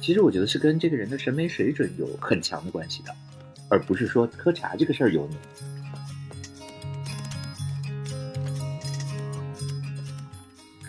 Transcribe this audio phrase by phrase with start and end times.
[0.00, 3.14] 其实我觉得是跟这个人的审美水准有很强的关系的，
[3.70, 5.36] 而不是说喝茶这个事儿油腻。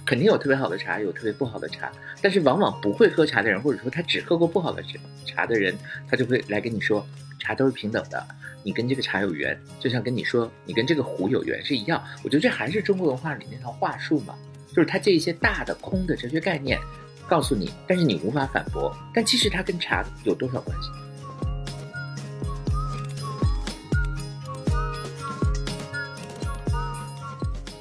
[0.06, 1.92] 肯定有特别好的茶，有特别不好的茶，
[2.22, 4.84] 但是往往不会喝茶的人，或者说他只喝过不好的
[5.26, 5.76] 茶的人，
[6.08, 7.08] 他就会来跟你说，
[7.40, 8.28] 茶都是平等的，
[8.66, 12.04] 你跟这个茶有缘，就像跟你说你跟这个壶有缘是一样。
[12.24, 14.34] 我觉得这还是中国文化里那套话术嘛，
[14.74, 16.80] 就是他这一些大的空的哲学概念。
[17.28, 18.96] 告诉你，但是你无法反驳。
[19.12, 20.90] 但其实它跟茶有多少关系？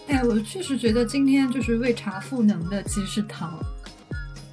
[0.08, 3.58] 哎，我确实觉得今天就是为茶赋能的，其实是糖，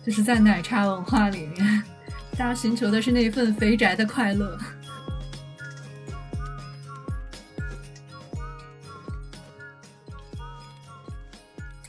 [0.05, 1.83] 就是在奶茶文化里面，
[2.37, 4.57] 大家寻求的是那份肥宅的快乐。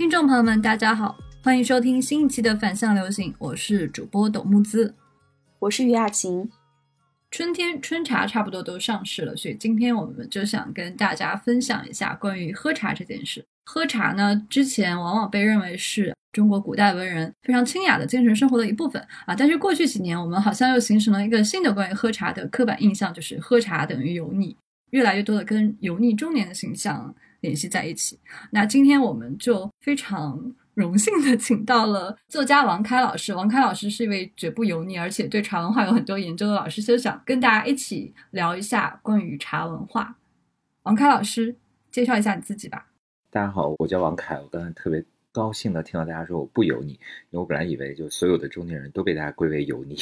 [0.03, 1.17] 听众朋友们，大家好。
[1.45, 4.97] 欢迎收听新一期的反向流行，我是主播董木姿，
[5.61, 6.51] 我是于雅琴。
[7.31, 13.47] 春天春茶差不多都上市了，所以今天我们就想跟大家分享一下关于喝茶这件事。
[13.65, 24.57] 喝茶呢，之前往往被认为是中国古代文人非常清雅的精神生活的一部分啊，但是过去几年，我们好像又形成了一个新的关于喝茶的刻板印象，就是喝茶等于油腻，
[24.91, 28.19] 越来越多的跟油腻中年的形象联系在一起。
[28.51, 30.53] 那今天我们就非常。
[30.75, 33.35] 荣幸的请到了作家王开老师。
[33.35, 40.17] 王开老师是一位绝不油腻，而且对茶文化有很多研究的老师，就想跟大家一起聊一下关于茶文化。
[40.85, 41.55] 王开老师，
[41.91, 42.87] 介绍一下你自己吧。
[43.29, 44.41] 大家好，我叫王凯。
[44.41, 46.99] 我刚才特别高兴的听到大家说我不油腻，因
[47.33, 49.95] 为我本来以为就所有的中年人都被大家归为油腻。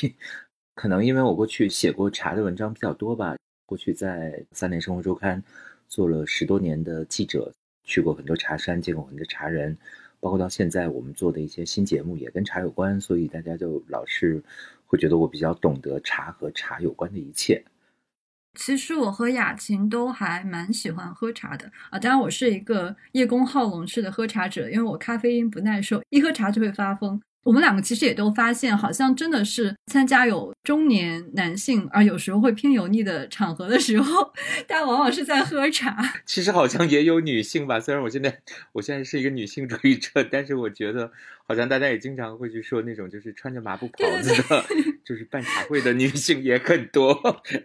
[0.77, 3.35] 可能因为我过去写过茶的文章比较多吧。
[3.67, 5.43] 过去在三联生活周刊
[5.91, 7.53] 做了十多年的记者，
[7.85, 9.77] 去过很多茶山，见过很多茶人。
[10.21, 14.43] 包括到现在，我们做的一些新节目也跟茶有关，所以大家就老是
[14.87, 17.65] 会觉得我比较懂得茶和茶有关的一切。
[18.59, 27.21] 其实我和雅琴都还蛮喜欢喝茶的啊，当然我是一个叶公好龙式的喝茶者，因为我咖啡因不耐受，一喝茶就会发疯。
[27.43, 34.31] 我们两个其实也都发现，好像真的是参加有中年男性，而有时候会偏油腻的场合的时候，
[34.67, 35.97] 大家往往是在喝茶。
[36.27, 38.41] 其实好像也有女性吧，虽然我现在
[38.73, 41.11] 我现在是一个女性主义者，但是我觉得
[41.47, 44.65] 好像大家也经常会去说那种就是穿着麻布袍子的，
[45.03, 47.11] 就是办茶会的女性也很多。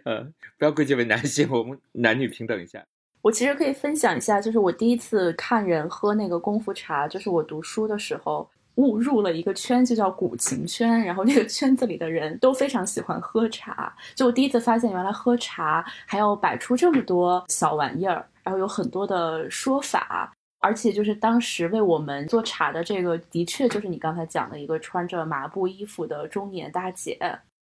[0.04, 0.26] 呃，
[0.56, 2.82] 不要归结为男性，我们男女平等一下。
[3.20, 8.48] 我其实可以分享一下，就是我第一次看人喝那个功夫茶，就是我读书的时候。
[8.76, 11.00] 误入了一个圈，就叫古琴圈。
[11.02, 13.94] 然后那个圈子里的人都非常喜欢喝茶。
[14.14, 20.32] 就我第一次发现，原来喝茶还要摆出这么多小玩意儿，然后有很多的说法。
[20.60, 27.18] 而且就是当时为我们做茶的这个，的确就是你刚才讲的一个穿着麻布衣服的中年大姐。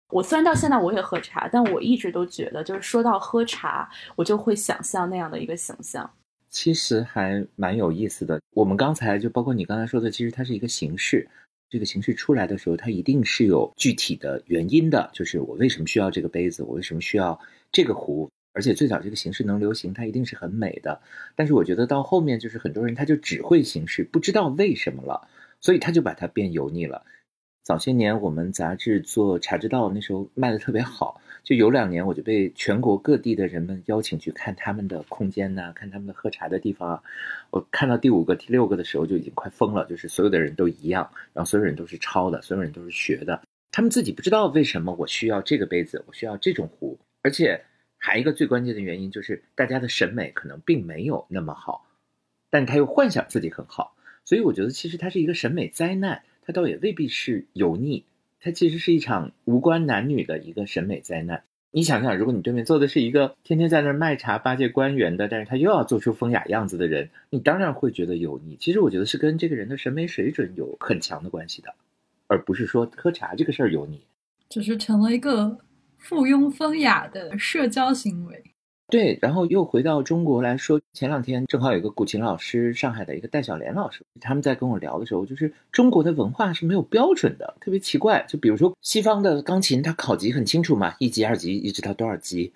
[0.09, 6.09] 我虽然到现在我也喝茶，但我一直都觉得，就是说到喝茶，我就会想象那样的一个形象。
[6.53, 8.40] 其实还蛮有意思的。
[8.52, 11.28] 我们刚才就包括你刚才说的，其实它是一个形式。
[11.68, 15.09] 这个形式出来的时候，它一定是有具体的原因的。
[15.12, 17.38] 就是我为什么需要这个杯子，我为什么需要
[17.72, 18.30] 这个壶？
[18.53, 21.02] 而且最早这个形式能流行，它一定是很美的。
[21.36, 25.28] 但是我觉得到后面，就是很多人他就只会形式，不知道为什么了，
[25.59, 27.03] 所以他就把它变油腻了。
[27.64, 31.20] 早些年我们杂志做《茶之道》，那时候卖的特别好。
[31.43, 37.03] 就有两年，我就被全国各地的人们邀请去看他们的空间呐，看他们的喝茶的地方啊。
[37.49, 39.85] 我看到第五个、第六个的时候，就已经快疯了。
[39.87, 43.41] 就是所有的人都一样，然后所有人都是抄的，所有人都是学的。
[43.71, 46.97] 他们自己不知道为什么我需要这个杯子，我需要这种壶。
[47.23, 47.61] 而且
[47.97, 51.85] 还一个最关键的原因就是，大家的审美可能并没有那么好，
[52.49, 53.97] 但他又幻想自己很好。
[54.23, 58.05] 所以我觉得，其实它是一个审美灾难，它倒也未必是油腻。
[58.43, 61.43] 它其实是一场无关男女的一个审美灾难。
[61.71, 68.57] 你想想，如果你对面坐的是一个天天在那儿卖茶、巴结官员的，但是他又要做出风雅样子的人，你当然会觉得油腻。
[68.59, 71.73] 其实我觉得是跟这个人的审美水准有很强的关系的，
[72.28, 74.01] 而不是说喝茶这个事儿油腻，
[74.49, 75.57] 只是成了一个
[75.97, 78.43] 附庸风雅的社交行为。
[78.93, 88.23] 对，然后又回到中国来说，前两天正好有一个古琴老师，上海的一个戴小莲老师，他们在跟我聊的时候，就是中国的文化是没有标准的，特别奇怪。
[88.29, 92.53] 就比如说西方的钢琴，它考级很清楚嘛，一级、二级一直到多少级，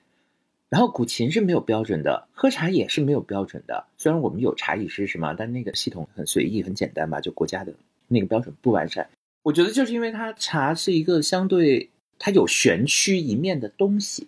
[0.70, 3.88] 然后古琴是没有标准的，喝茶也是没有标准的。
[3.98, 7.74] 虽然我们有茶艺师什么，但那个系统很随意、很简单吧，就国家的
[8.08, 9.10] 那个标准不完善。
[9.42, 14.28] 我觉得就是因为它茶是一个相对它有玄虚一面的东西。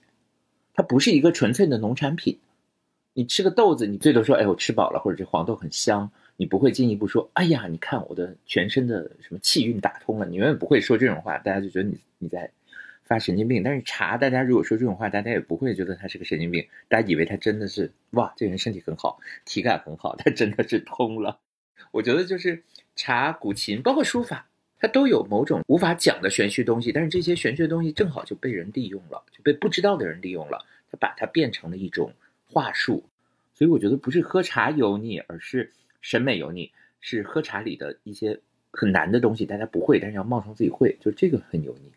[0.79, 2.39] 它不是一个纯粹的农产品，
[3.11, 6.09] 你吃个豆子，你最多说，哎，我吃饱了，或者这黄豆很香。
[6.37, 12.49] 你不会进一步说，哎呀，你看我的全身的什么气运打通了，你永远不会说这种话，大家就觉得你你在
[13.03, 13.61] 发神经病。
[13.61, 21.41] 但是茶，大家如果说这种话，大家也不会觉得他是个神经病，大家以为他真的是哇，这人身体很好，体感很好，他真的是通了。
[21.91, 22.63] 我觉得就是
[22.95, 24.47] 茶、古琴，包括书法，
[24.79, 32.11] 它都有某种无法讲的玄虚东西，但是这些玄虚的东西正好就被人利用了，就被不知道的人利用了，他把它变成了一种
[32.49, 33.03] 话术。
[33.53, 36.71] 所以我觉得不是喝茶油腻，而是审美油腻，
[37.01, 38.39] 是喝茶里的一些
[38.71, 41.91] 很难的东西，大家不会，但是要冒充自己会，就这个很油腻。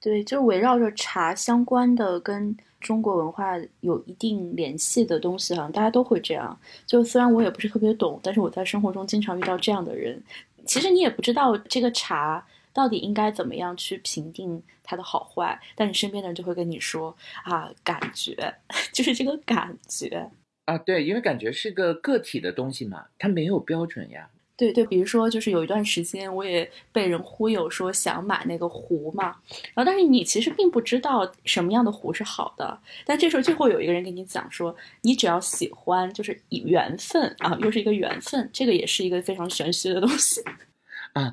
[0.00, 6.58] 对，就围绕着茶相关的跟中国文化有一定联系的东西，好像大家都会这样。
[6.86, 10.22] 就虽然我也不是特别懂，但是我在生活中经常遇到这样的人。
[10.66, 18.54] 其实你也不知道这个茶到底应该怎么样去评定它的好坏，但你身边的人就会跟你说啊，感觉
[18.92, 20.30] 就是这个感觉
[20.66, 24.30] 啊，对，因为感觉是个个体的东西嘛，它没有标准呀。
[24.60, 29.34] 对对，比如说，就是有一段时间，我也被人忽悠说想买那个壶嘛，
[29.72, 40.42] 然后但是你其实并不知道什么样的壶是好的，但这时候就会有一个人跟你讲说，你只要喜欢，就是以缘分啊，又是一个缘分，这个也是一个非常玄虚的东西
[41.14, 41.32] 啊。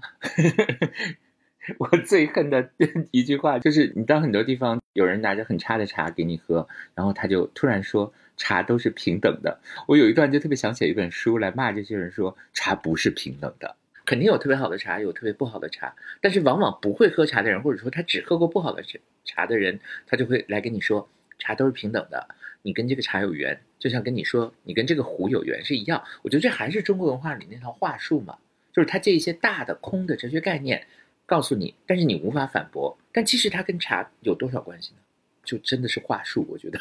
[1.79, 2.69] 我最恨的
[3.11, 6.65] 一句话就是，你到很多地方，有人拿着很差的茶给你喝，
[6.95, 8.13] 然后他就突然说。
[8.37, 13.75] 茶都是平等的，我有一段就特别想写一本书来骂这些人，说茶不是平等的，
[14.05, 18.83] 肯定有特别好的茶，有特别不好的茶，但是往往不会喝茶的人，或者说他只喝过不好的
[19.25, 22.27] 茶的人，他就会来跟你说茶都是平等的，
[22.61, 26.03] 你跟这个茶有缘，就像跟你说你跟这个壶有缘是一样。
[26.21, 28.37] 我觉得这还是中国文化里那套话术嘛，
[28.71, 30.85] 就是他借一些大的空的哲学概念
[31.25, 34.99] 告诉你，但是你无法反驳，但其实它跟茶有多少关系呢？
[35.43, 36.79] 就真的是话术，我觉得。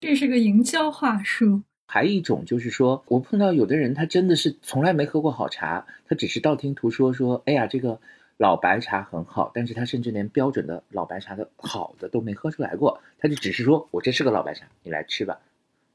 [0.00, 1.62] 这是个营销话术。
[1.86, 8.00] 还有一种就是说，我碰到有的人，他真的是从来没喝过好茶，他只是道听途说说，哎呀，这个
[8.38, 15.38] 老白茶很好，但是他甚至连标准的老白茶的好的都没喝出来过，他就只是说我这是个老白茶，你来吃吧，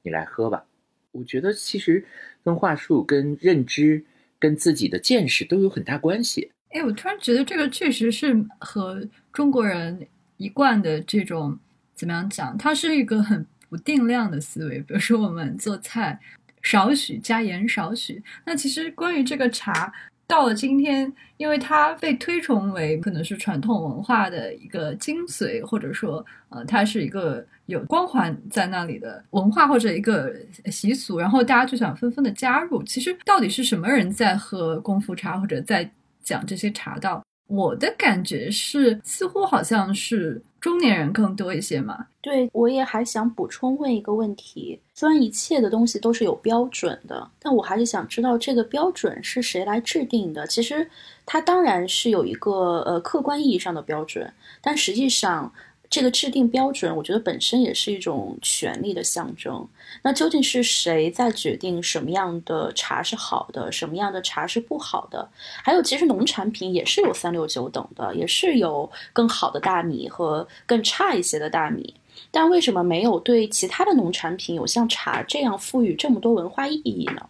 [0.04, 0.66] 你来喝吧。
[1.12, 2.06] 我觉得其实
[2.44, 4.06] 跟话术、跟认知、
[4.38, 6.52] 跟自己的见识都有很大关系。
[6.70, 9.02] 哎，我突然觉得这个确实是和
[9.34, 10.06] 中国人
[10.38, 11.58] 一贯的这种
[11.96, 13.44] 怎么样讲，它是一个很。
[13.70, 16.20] 不定量的思维，比如说我们做菜
[16.62, 18.24] 少许加盐少许。
[18.46, 19.92] 那其实关于这个茶，
[20.28, 30.36] 到了今天，因为它被推崇为可能是传统文化的一个精髓，或者说呃，它是一个有光环在那里的文化或者一个
[30.72, 32.82] 习俗，然后大家就想纷纷的加入。
[32.84, 35.90] 其实到底是什么人在喝功夫茶，或者在
[36.24, 37.24] 讲这些茶道？
[37.48, 42.08] 我的感觉是，似乎好像是中年人更多一些嘛。
[42.22, 50.48] 对，我也还想补充问一个问题：虽然一切的东西都是有标准的，但我还是想知道这个标准是谁来制定的。
[50.48, 50.90] 其实，
[51.26, 55.52] 它当然是有一个呃客观意义上的标准，但实际上。
[55.90, 59.68] 这个制定标准，我觉得本身也是一种权力的象征。
[60.04, 65.30] 那究竟是谁在决定什么样的茶是好的，什么样的茶是不好的？
[65.64, 71.94] 还有，其实农产品也是有三六九等的，也是有更好的大米和更差一些的大米。
[72.32, 77.30] 但为什么没有对其他的农产品有像茶这样赋予这么多文化意义呢？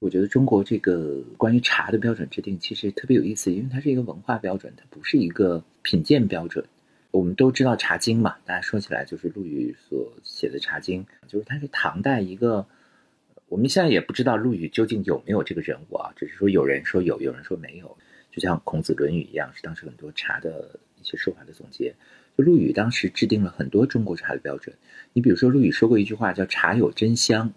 [0.00, 6.62] 我觉得中国这个关于茶的标准制定其实特别有意思，因为它是一个文化标准，它不是一个品鉴标准。
[7.14, 12.66] 我们都知道《茶经》嘛，大家说起来就是陆羽所写的《茶经》，就是他是唐代一个，
[13.46, 17.96] 我们现在也不知道陆羽究竟有没有这个人物啊，只是说有人说有，有人说没有，
[18.32, 21.94] 就像孔子《论语》一样，是当时很多茶的一些说法的总结。
[22.36, 24.74] 就陆羽当时制定了很多中国茶的标准。
[25.12, 27.52] 你比如说，陆羽说过一句话叫“茶有真香”。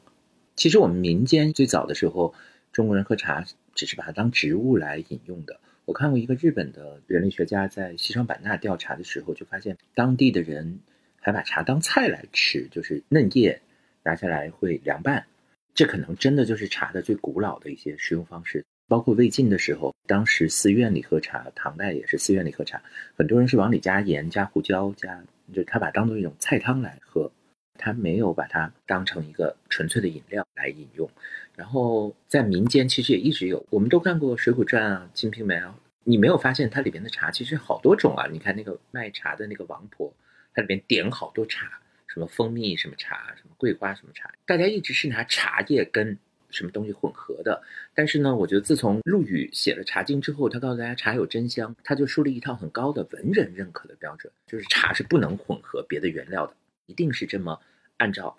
[0.55, 2.35] 其实我们民间最早的时候，
[2.71, 5.59] 中国人喝茶只是把它当植物来饮用的。
[5.87, 10.79] 我看过一个日本的人类学家在西双版纳调查的时候，就发现当地的人
[11.21, 13.61] 还把茶当菜来吃，就是嫩叶
[14.03, 15.25] 拿下来会凉拌。
[15.73, 18.65] 这可能真的就是茶的最古老的一些食用方式。
[18.89, 22.81] 包括魏晋的时候，当时寺院里喝茶，唐代也是寺院里喝茶，
[23.15, 27.31] 很多人是往里加盐、加胡椒、加，就他把当做一种菜汤来喝，
[27.77, 31.09] 他没有把它当成一个纯粹的饮料来饮用。
[31.57, 38.27] 然后在民间其实也一直有，我们都看过《水浒传》啊，《金瓶梅》啊，你没有发现它里边的茶其实好多种啊？
[38.31, 40.13] 你看那个卖茶的那个王婆，
[40.53, 46.15] 它里边点好多茶，什么蜂蜜什么茶，什么桂花什么茶，大家一直是拿茶叶跟
[46.51, 47.59] 什么东西混合的。
[47.95, 56.53] 但是呢，我觉得自从陆羽写了《茶经》之后，他告诉大家茶有真香，他就树立一套很高的文人认可的标准，就是茶是不能混合别的原料的，
[56.85, 57.59] 一定是这么
[57.97, 58.37] 按照。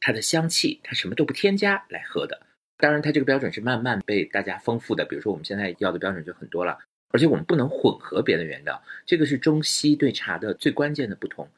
[0.00, 2.40] 它的香气，它什么都不添加来喝的，
[2.76, 5.04] 当然，它这个标准是慢慢被大家丰富的。
[5.04, 6.78] 比如说，我们现在要的标准就很多了，
[7.10, 11.48] 而且我们不能混合别的原料，这个是中西对茶的最关键的不同。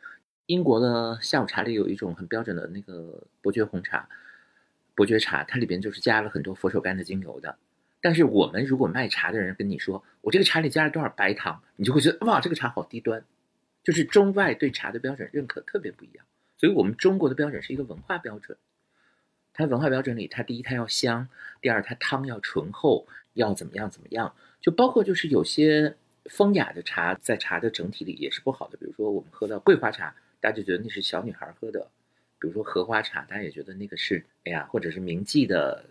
[0.47, 4.09] 英国的下午茶里有一种很标准的那个伯爵红茶，
[4.95, 7.57] 伯爵茶，它里边就是加了很多佛手柑的精油的。
[8.01, 13.23] 但是我们如果卖茶的人跟你说，我这个茶里加了多少白糖，你就会觉得哇，这个茶好低端。
[13.83, 16.25] 就是中外对茶的标准认可特别不一样，
[16.61, 18.59] 所以我们中国的标准是一个文化标准。
[19.55, 21.27] 它文化标准里，它第一它要香，
[21.63, 28.77] 第二它汤要醇厚，要怎么样怎么样，就包括就是有些风雅的茶，在茶的整体里也是不好的。
[28.77, 31.81] 比如说我们喝的桂花茶，大家就觉得那是小女孩喝的；
[32.39, 35.83] 比如说荷花茶，大家也觉得那个是哎呀，或者是铭记的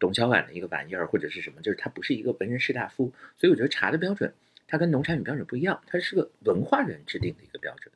[0.00, 3.12] 董小宛的一个玩意儿，或者是什么，就是它不是一个文人士大夫。
[3.38, 4.34] 所以我觉得茶的标准。
[4.68, 7.94] 它跟农产品标准不一样，它是个文化人制定的一个标准，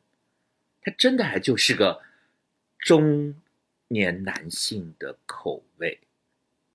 [0.80, 2.00] 它真的还就是个
[2.80, 3.34] 中
[3.88, 5.98] 年男性的口味。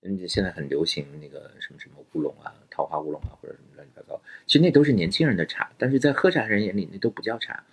[0.01, 7.63] 嗯，现在很流行那个什么什么乌龙啊、桃花乌龙啊，或者什么乱七八糟，其实那都是年轻人的茶，但是在喝茶人眼里那都不叫茶。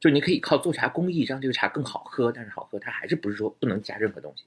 [0.00, 4.44] 就你可以靠做茶工艺让这个茶更好喝，但是好喝它还是不是说不能加任何东西。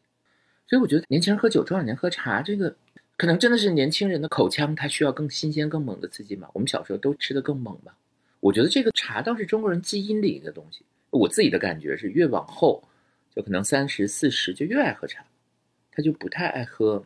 [0.68, 2.75] 所以我觉得年轻人喝酒，中老年喝茶这个。
[3.18, 6.50] 可能真的是年轻人的口腔，它需要更新鲜、更猛的刺激嘛？
[6.54, 7.94] 我们小时候都吃的更猛嘛？
[8.42, 10.84] 我觉得这个茶倒是中国人基因里一个东西。
[11.12, 12.84] 我自己的感觉是，越往后，
[13.36, 15.25] 就可能三十四十就越爱喝茶，
[15.92, 17.06] 他就不太爱喝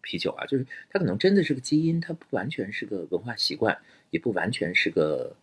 [0.00, 0.44] 啤酒啊。
[0.46, 3.78] 就是他可能真的是个基因，他不完全是个文化习惯，
[4.10, 5.36] 也不完全是个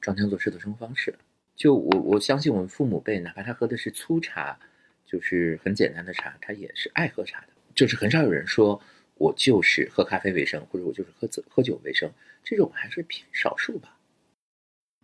[0.00, 1.14] 装腔作势的生活方式。
[1.54, 4.58] 就我我相信我们父母辈，哪怕他喝的是粗茶，
[5.04, 7.48] 就是很简单的茶，他也是爱喝茶的。
[7.74, 8.80] 就是很少有人说。
[9.20, 12.10] 我就是喝咖啡为生，或者我就是喝酒喝酒为生，
[12.42, 13.98] 这种还是偏少数吧。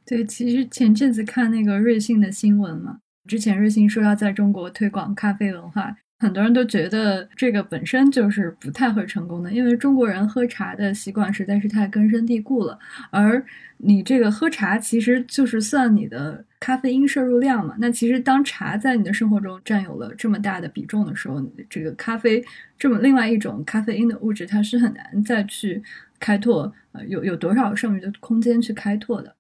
[0.07, 5.97] 对，其实前阵子看那个瑞幸的新闻嘛，之前瑞幸说要在中国推广咖啡文化。
[6.19, 12.79] 很多人都觉得这个本身就是不太会成功的，因为中国人喝茶的习惯实在是太根深蒂固了。
[13.11, 13.45] 而
[13.77, 17.77] 你这个喝茶其实就是算你的咖啡因摄入量嘛。
[17.79, 22.43] 那其实当茶在你的生活中占有了这么大的比重的时候，这个咖啡
[22.79, 25.83] 这么另外一种咖啡因的物质，它是很难再去
[26.19, 29.36] 开拓，呃，有有多少剩余的空间去开拓的。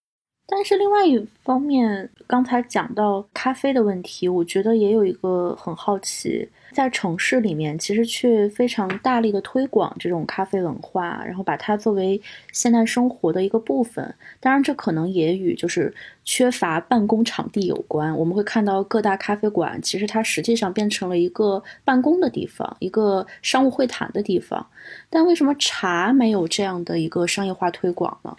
[0.49, 12.23] 但是另外一方面，刚才讲到咖啡的问题，我觉得也有一个很好奇，在城市里面，其实却非常大力的推广这种咖啡文化，然后把它作为
[12.53, 14.15] 现代生活的一个部分。
[14.38, 15.93] 当然，这可能也与就是
[16.25, 18.17] 缺乏办公场地有关。
[18.17, 24.65] 我们会看到各大咖啡馆，其实它实际上变成了一个办公的地方，一个商务会谈的地方。
[25.11, 28.37] 但为什么茶没有这样的一个商业化推广呢？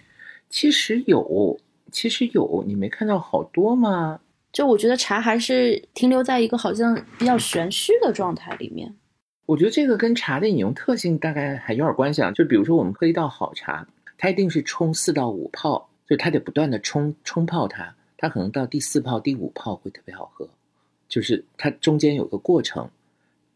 [0.49, 1.59] 其实有。
[1.97, 4.19] 其实有，你没看到好多吗？
[4.51, 8.95] 就我觉得茶还是停留在一个好像比较玄虚的状态里面。
[9.47, 12.29] 我觉得这个跟茶的饮用特性大概还有点关系啊。
[12.33, 20.47] 就比如说我们喝一道好茶，它一定是冲四到五泡，所以它得不断的冲冲泡它，它可能到第四泡、第五泡会特别好喝。
[21.09, 22.87] 就是它中间有个过程，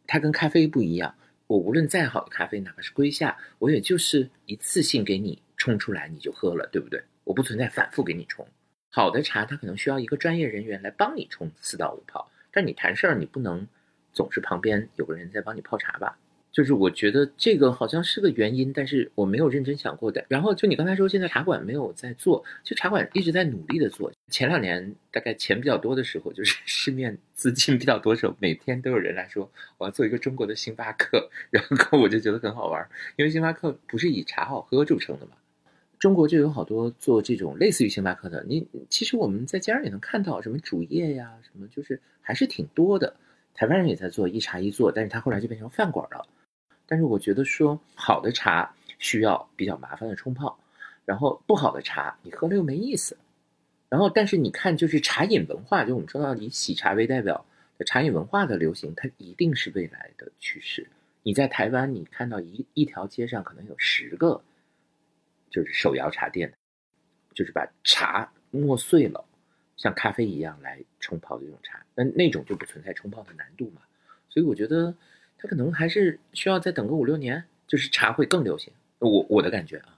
[0.08, 1.14] 它跟咖啡不一样。
[1.46, 7.04] 我无论再好的咖啡，哪怕是瑰夏，我也就是一次性给你冲出来，你就喝了，对不对？
[7.32, 8.46] 我不存在反复给你冲，
[8.90, 13.66] 好的茶它可能需要一个专业人员来帮你冲四到五泡，但你谈事儿你不能
[14.12, 16.18] 总是旁边有个人在帮你泡茶吧？
[16.52, 20.26] 就是我觉得这个好像是个原因，但是我没有认真想过的。
[20.28, 24.12] 然后就你刚才说现在茶馆没有在做，其实茶馆一直在努力的做。
[24.28, 32.86] 前两年大概钱比较多的时候，就是 市面资金比较多时候，每天都有人来说我要做一个中国的星巴克，然后我就觉得很好玩，
[33.16, 35.32] 因为星巴克不是以茶好喝著称的嘛。
[36.02, 43.16] 中国就有好多做这种类似于星巴克的，你其实我们在街上也能看到，什么主业呀，什么就是还是挺多的。
[43.54, 46.26] 台湾人也在做一茶一做，但是他后来就变成饭馆了。
[46.88, 50.58] 但是我觉得说好的茶需要比较麻烦的冲泡，
[51.06, 53.16] 然后不好的茶你喝了又没意思。
[53.88, 57.46] 然后但是你看，就是茶饮文化，就我们说到以喜茶为代表
[57.78, 60.88] 的茶饮文化的流行，它一定是未来的趋势。
[61.22, 64.42] 你在台湾，你看到一一条街上可能有十个。
[65.52, 66.52] 就是手摇茶店，
[67.36, 69.24] 就是把茶磨碎了，
[69.78, 73.82] 像咖啡一样来冲泡的这种茶，那那种就不存在冲泡的难度嘛。
[74.30, 74.96] 所以我觉得
[75.38, 78.74] 它可能还是需要再等个五六年，就是茶会更流行。
[79.00, 79.98] 我我的感觉啊，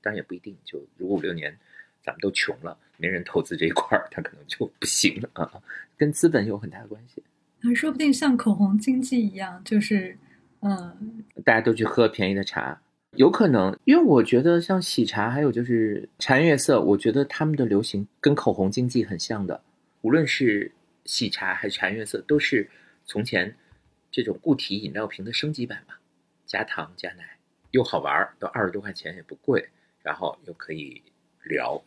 [0.00, 0.56] 当然也不一定。
[0.64, 1.56] 就如果五六年
[2.02, 5.62] 咱们都穷了，没人投资这一块儿，它可能就不行了啊。
[5.96, 7.22] 跟资本有很大的关系。
[7.62, 10.16] 啊，说不定像口红经济一样，就是
[10.60, 12.80] 嗯，大家都去喝便宜的茶。
[13.16, 19.62] 有可能，因为我觉得像喜茶，还有就是茶颜悦色，我觉得他们的流行跟口红经济很像的。
[20.02, 20.72] 无论是
[21.04, 22.68] 喜茶还是茶颜悦色，都是
[23.04, 23.56] 从前
[24.10, 25.94] 这种固体饮料瓶的升级版嘛。
[26.44, 27.38] 加糖加奶，
[27.70, 29.68] 又好玩，都二十多块钱也不贵，
[30.02, 31.00] 然后又可以
[31.44, 31.80] 聊，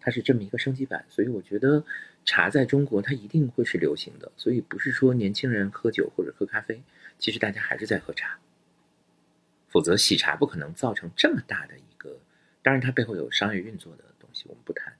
[0.00, 1.04] 它是这么一个升级版。
[1.08, 1.84] 所以我觉得
[2.24, 4.30] 茶在中国它一定会是流行的。
[4.36, 6.80] 所以不是说年轻人喝酒或者喝咖啡，
[7.18, 8.38] 其实大家还是在喝茶。
[9.70, 12.14] 否则喜茶不可能造成这么大的一个，
[12.60, 14.92] 当然它背后有商业运作的东西，我们不谈。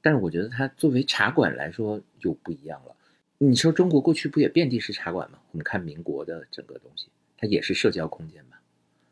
[0.00, 2.96] 但是我觉得它作为茶馆来说就不一样了。
[3.38, 5.38] 你说中国过去不也遍地是茶馆吗？
[5.52, 8.56] 我们看民国的整个东西，它也是社交空间嘛。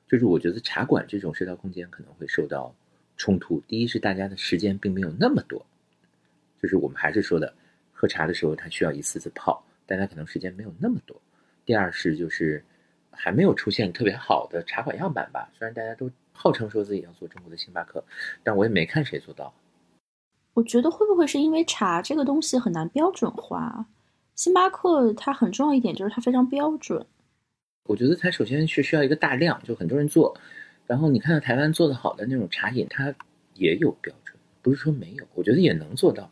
[0.09, 2.75] 就是我觉得茶馆这种社交空间可能会受到
[3.17, 3.61] 冲突。
[3.69, 5.65] 第一是大家的时间并没有那么多，
[6.61, 7.55] 就是我们还是说的，
[7.93, 11.21] 喝茶的时候它需要一次次泡，大家可能时间没有那么多。
[11.65, 12.65] 第二是就是
[13.11, 15.51] 还没有出现特别好的茶馆样板吧。
[15.59, 18.03] 虽然大家都号称说自己要做中国的星巴克，
[18.43, 19.53] 但我也没看谁做到。
[20.55, 23.87] 我觉得会不会是因为茶这个东西很难标准化？
[24.35, 27.07] 星巴克它很重要一点就是它非常标准。
[27.85, 30.37] 我觉得它首先是需要一个大量，就很多人做。
[30.87, 33.15] 然后你看到台湾做的好的那种茶饮，它
[33.55, 36.31] 也有标准，不是说没有，我觉得也能做到。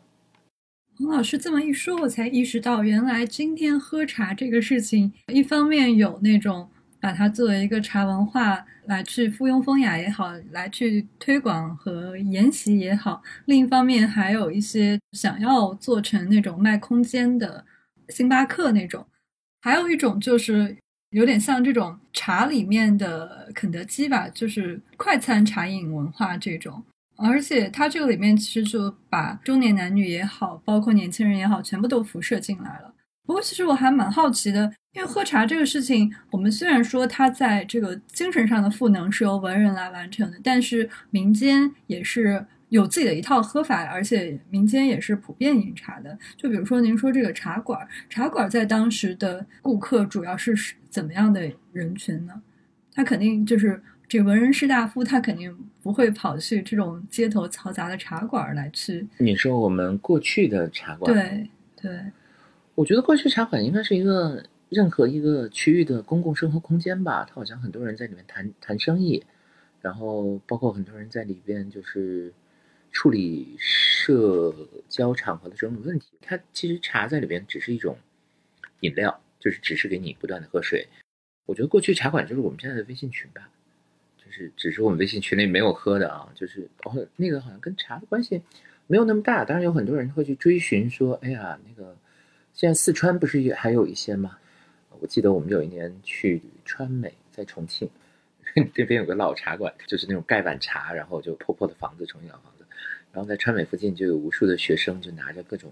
[0.99, 17.65] 王老师这么一说，我才意识到，原来今天喝茶这个事情，一方面有那种把它作为一个茶文化来去附庸风雅也好，来去推广和研习也好；另一方面，还有一些想要做成那种卖空间的
[18.09, 19.07] 星巴克那种，
[19.61, 20.75] 还有一种就是
[21.11, 26.83] 有点像这种茶里面的肯德基吧，就是快餐茶饮文化这种。
[27.21, 32.93] 而且它这个里面其实就把中年男女也好，包括年轻人也好，全部都辐射进来了。
[33.25, 46.17] 不过其实我还蛮好奇的，因为喝茶这个事情，我们虽然说它在这个精神上的赋能是由文人来完成的，但是民间也是有自己的一套喝法，而且民间也是普遍饮茶的。
[46.37, 50.55] 就比如说您说这个茶馆，茶馆在当时的顾客主要是
[50.89, 52.41] 怎么样的人群呢？
[52.93, 53.81] 他肯定就是。
[54.09, 59.07] 这文人士大夫他肯定不会跑去这种街头嘈杂的茶馆来去。
[59.19, 61.13] 你说我们过去的茶馆？
[61.13, 61.47] 对
[61.79, 62.11] 对，
[62.73, 67.23] 我觉得过去茶馆应该是一个任何一个区域的公共生活空间吧。
[67.23, 69.23] 它好像很多人在里面谈谈生意，
[69.79, 72.33] 然后包括很多人在里边就是
[72.91, 74.51] 处理社
[74.89, 76.17] 交场合的这种问题。
[76.19, 77.95] 它其实茶在里边只是一种
[78.79, 80.87] 饮料，就是只是给你不断的喝水。
[81.45, 83.47] 我觉得过去茶馆就是我们现在的微信群吧。
[84.39, 88.41] 是，只是我们微信群里没有喝的啊，就是哦，那个好像跟茶的关系
[88.87, 89.43] 没有那么大。
[89.43, 91.93] 当然有很多人会去追寻，说，哎呀，那个
[92.53, 94.37] 现在四川不是也还有一些吗？
[95.01, 97.89] 我记得我们有一年去川美，在重庆
[98.75, 102.65] 那边有个老茶馆，就是那种盖碗茶，然后就破破的房子，重庆老房子。
[103.11, 105.69] 然后在川美附近就有无数的学生，就拿着各种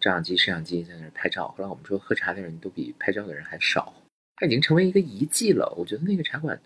[0.00, 1.54] 照相机、摄像机在那儿拍照。
[1.56, 3.94] 后来我们说，喝茶的人都比拍照的人还少，
[4.34, 5.72] 它已经成为一个遗迹了。
[5.78, 6.60] 我觉得那个茶馆。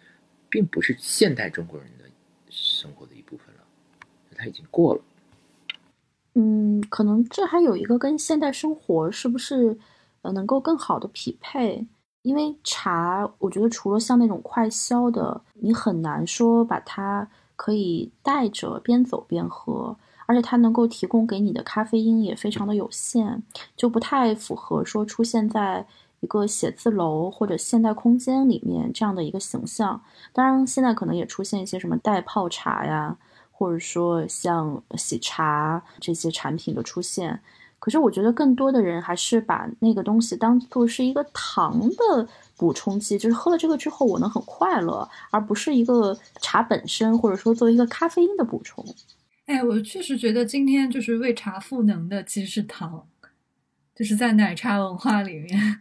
[0.51, 2.05] 并不是现代中国人的
[2.51, 3.63] 生活的一部分了，
[4.37, 5.01] 他已经过了。
[6.35, 9.79] 嗯，可能这还有一个跟现代生活是不是
[10.23, 11.87] 呃能够更好的匹配？
[12.23, 23.43] 因为茶，我觉得除了像那种快消的，你很难说把它可以带着边走边喝，而且它能够提供给你的咖啡因也非常的有限，
[23.77, 25.87] 就不太符合说出现在。
[26.21, 30.01] 一个写字楼或者现代空间里面这样的一个形象，
[30.33, 33.17] 当然现在可能也出现一些什么代泡茶呀，
[33.51, 37.41] 或者说像喜茶这些产品的出现。
[37.79, 42.29] 可是我觉得更多的人还是把那个东西当做是一个糖的
[42.59, 48.85] 补充剂，就是喝了这个之后我能很快乐，而不是一个茶本身，或者说作为一个咖啡因的补充。
[49.47, 53.07] 哎，我确实觉得今天就是为茶赋能的其实是糖，
[53.95, 55.81] 就是在奶茶文化里面。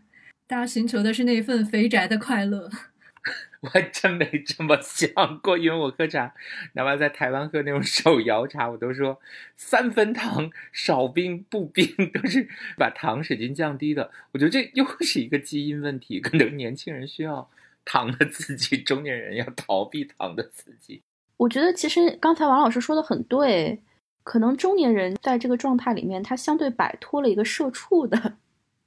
[0.50, 2.72] 大家寻求的是那份肥宅的快乐，
[3.62, 5.56] 我还真没这么想过。
[5.56, 6.34] 因为我喝茶，
[6.74, 9.22] 哪怕在台湾喝那种手摇茶，我都说
[9.56, 14.10] 三分糖，少冰不冰，都是把糖使劲降低的。
[14.32, 17.48] 我觉得这又是一个基因问题，可能年轻人需要
[17.86, 21.04] 糖的刺激，中年人要逃避糖的刺激。
[21.38, 23.80] 我觉得其实刚才王老师说的很对，
[24.24, 28.34] 可能中年人在这个状态里面，他相对摆脱了一个社畜的。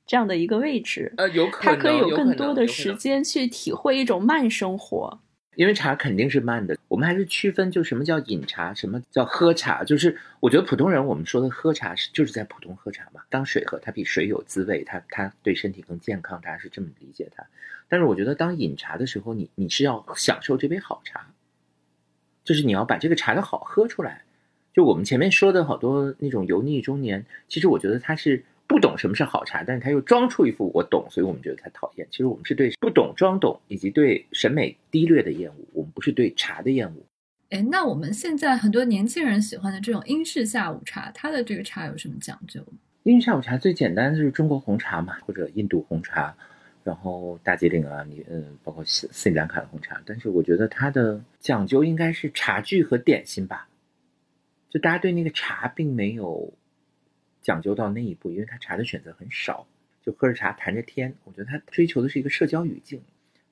[0.07, 5.21] 这样的一个位置，呃，有可能，他可以有更多的时间去体会一种慢生活。
[5.55, 9.85] 因为茶肯定是慢的，我们还是区分，就什么叫饮茶，什么叫喝茶。
[9.85, 17.45] 就是我觉得普通人我们说的喝茶是就是在普通喝茶嘛，当水喝，它比水有滋味，它它对身体更健康，大家是这么理解它。
[17.87, 21.27] 但是我觉得当饮茶的时候，你你是要享受这杯好茶，
[22.45, 24.25] 就是你要把这个茶的好喝出来。
[24.73, 28.43] 就我们前面说的好多那种油腻中年，其实我觉得它是。
[28.73, 32.09] 不懂什么是好茶，但是他又装出一副我懂，所以我们觉得他讨厌。
[32.11, 36.95] 其实我们是对不懂装懂，以及对审美低劣的厌恶，我们不是对茶的厌恶。
[37.51, 42.65] 哎，那我们现在很多年轻人喜欢的这种英式下午茶，它的这个茶有什么讲究？
[43.03, 46.35] 英式下午茶最简单就是中国红茶嘛，或者印度红茶，
[46.83, 50.01] 然后大吉岭啊，你嗯，包括斯斯里兰卡的红茶。
[50.07, 53.69] 但是我觉得它的讲究应该是茶具和点心吧，
[54.71, 56.51] 就大家对那个茶并没有
[57.43, 59.67] 讲究到那一步，因为他茶的选择很少，
[60.01, 61.13] 就喝着茶谈着天。
[61.25, 63.01] 我觉得他追求的是一个社交语境，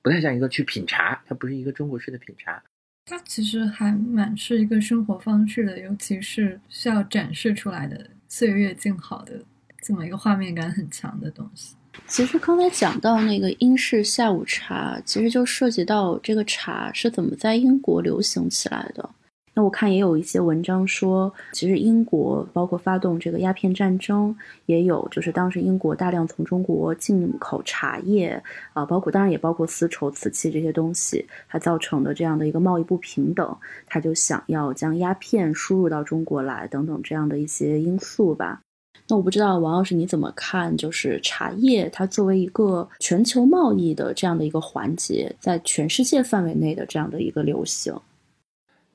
[0.01, 2.63] 不太像一个去品茶，它不是一个中国式的品茶。
[3.05, 9.43] 它其实还蛮是一个生活方式的，尤其是需要展示出来的岁月静好的
[9.81, 11.75] 这么一个画面感很强的东西。
[12.07, 19.09] 其实刚才讲到那个英式下午茶，其实就涉及到这个茶是怎么在英国流行起来的。
[19.53, 24.33] 那我看也有一些文章说，其实英国包括发动这个鸦片战争，
[24.65, 33.53] 也有就是当时英国大量从中国进口茶叶啊，包括当然也包括丝绸、瓷器这些东西，它造成的这样的一个贸易不平等，
[33.85, 38.61] 他就想要将鸦片输入到中国来等等这样的一些因素吧。
[39.09, 47.93] 那我不知道王老师你怎么看，就是茶叶它作为一个全球贸易的这样的一个环节，在全世界范围内的这样的一个流行。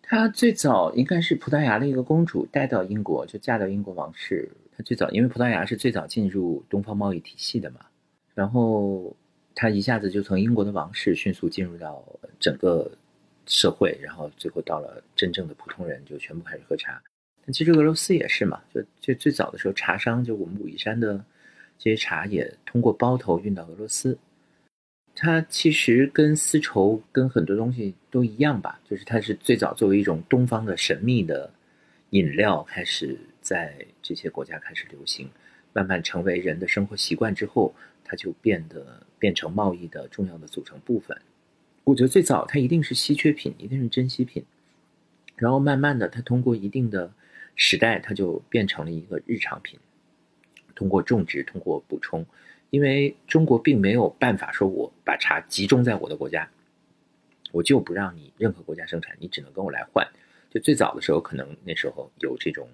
[0.09, 4.49] 她最早应该是葡萄牙的一个公主带到英国，就嫁到英国王室。
[4.77, 7.81] 她最早因为葡萄牙是最早进入东方贸易体系的嘛，
[8.33, 9.17] 然后
[9.53, 12.05] 她一下子就从英国的王室迅速进入到
[12.39, 12.89] 整个
[13.47, 17.03] 社会，然后最后到了真正的普通人，就全部开始喝茶。
[17.45, 21.25] 但其实俄罗斯也是嘛，就就最早的时候，茶商就我们武夷山的
[21.79, 24.17] 这些茶也通过包头运到俄罗斯。
[25.19, 31.51] 它其实跟丝绸跟很多东西都一样吧，就是它是最早作为一种东方的神秘的
[32.11, 35.31] 饮料开始在这些国家开始流行，
[35.73, 37.75] 慢慢成为人的生活习惯之后，
[38.05, 41.17] 它就变得变成贸易的重要的组成部分。
[41.85, 44.45] 我觉得最早它一定是稀缺品，一定是珍稀品，
[45.37, 47.11] 然后慢慢的它通过一定的
[47.55, 49.81] 时代，它就变成了一个日常品，
[50.75, 52.27] 通过种植，通过补充。
[52.71, 56.49] 因为中国并没有办法说，我把茶集中在我的国家，
[57.53, 60.07] 我就不让你任何国家生产，你只能跟我来换。
[60.51, 62.69] 就最早的时候，可能那时候有这种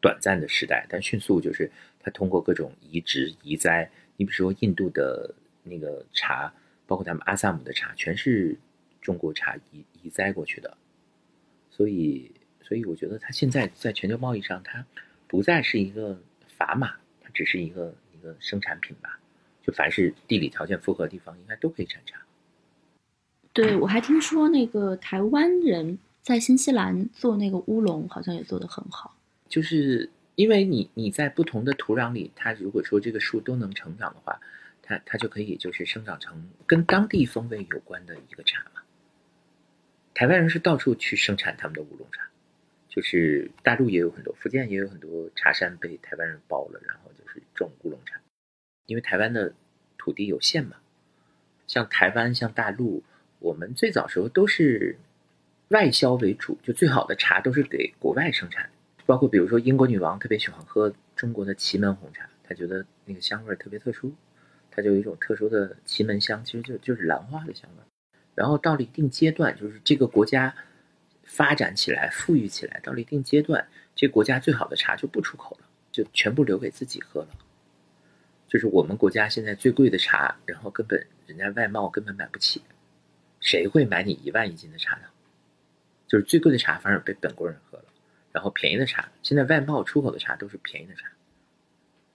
[0.00, 3.90] 短暂的时代，但迅速就是它通过各种移植移栽。
[4.16, 6.52] 你比如说印度的那个茶，
[6.86, 8.56] 包括他们阿萨姆的茶，全是
[9.00, 10.76] 中国茶移移栽过去的。
[11.70, 12.30] 所以，
[12.60, 14.84] 所以我觉得它现在在全球贸易上，它
[15.28, 16.20] 不再是一个
[16.58, 19.20] 砝码，它只是一个一个生产品吧。
[19.68, 22.18] 就凡是地理条件符合的地方，应该都可以产茶。
[23.52, 29.14] 对，我还听说那个台湾人在新西兰做那个乌龙，好像也做得很好。
[29.46, 34.40] 就是因为你你在不同的土壤里，它如果说这个树都能成长的话，
[34.80, 38.80] 它它就可以就是生长成跟当地风味有关的一个茶嘛。
[40.14, 42.26] 台湾人是到处去生产他们的乌龙茶，
[42.88, 48.18] 就是大陆也有很多，福建也有很多茶山被台湾人包了，然后就是种乌龙茶。
[48.88, 49.52] 因为台湾的
[49.98, 50.76] 土地有限嘛，
[51.66, 53.02] 像台湾、像大陆，
[53.38, 54.96] 我们最早时候都是
[55.68, 58.70] 外销为主，就最好的茶都是给国外生产。
[59.04, 64.14] 包括比如说英国女王特别喜欢喝中国的祁门红茶，她觉得那个香味特别特殊，
[64.70, 68.10] 它就有一种特殊的祁门香，其实就就是兰花的香味。
[68.34, 70.54] 然后到了一定阶段，就是这个国家
[71.24, 77.28] 发展起来、富裕起来，到了一定阶段，这国家最好的茶就不出口了，就全部留给自己喝了。
[78.48, 82.62] 就是我们国家现在最贵的茶，然后根本人家外贸根本买不起，
[83.40, 85.02] 谁会买你一万一斤的茶呢？
[86.06, 87.84] 就是最贵的茶反而被本国人喝了，
[88.32, 91.06] 然后便宜的茶，现在外贸出口的茶都是便宜的茶，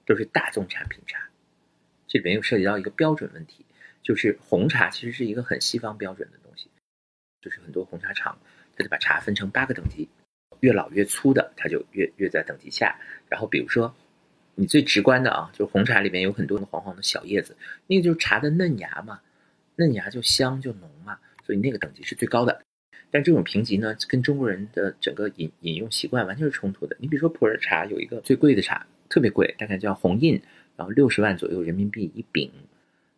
[0.07, 1.29] 都是大众产品茶。
[2.07, 3.63] 这里面又涉及到一个标准问题，
[4.01, 6.67] 就是红茶其实是一个很西方标准的东西，
[7.41, 8.35] 就是很多红茶厂，
[8.75, 10.09] 他就把茶分成八个等级，
[10.61, 13.95] 越老越粗的，它就越越在等级下，然后比如说。
[14.55, 19.19] 你最直观的啊，就是红茶里面有很多的黄黄的小叶子，那个就是茶的嫩芽嘛，
[19.75, 22.61] 嫩芽就香就浓嘛，所以那个等级是最高的。
[23.09, 26.95] 但这种评级呢，跟中国人的整个饮饮用习惯完全是冲突的。
[26.99, 30.41] 你比如说普洱茶有一个最贵的茶，特别贵，大概叫红印，
[30.75, 32.51] 然后六十万左右人民币一饼，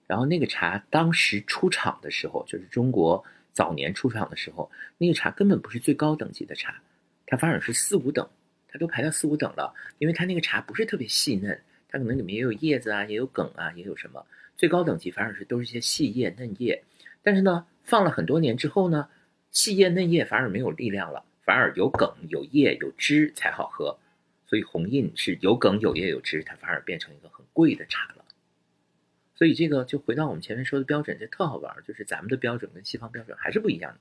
[0.08, 6.82] 然后那个茶当时出厂的时候，就是中国早年出厂的时候，那个茶根本不是最高等级的茶，
[7.26, 8.28] 它反而是四五等。
[8.76, 11.58] 它都排到四五等了，因为它那个茶不是特别细嫩，
[11.88, 14.26] 它可能里面也有叶子啊，也有梗啊，也有什么。
[14.58, 16.84] 最高等级反而是都是一些细叶嫩叶，
[17.24, 19.08] 但是呢，放了很多年之后呢，
[19.50, 23.98] 细叶嫩叶反而没有力量了，反而有梗、有叶、有汁才好喝。
[24.46, 28.26] 所以红印是有梗有叶有汁，它反而变成一个很贵的茶了。
[29.36, 34.00] 所以这个就回到我们前面说的标准，这特好玩，就是咱们的标准跟西方标准还是不一样的。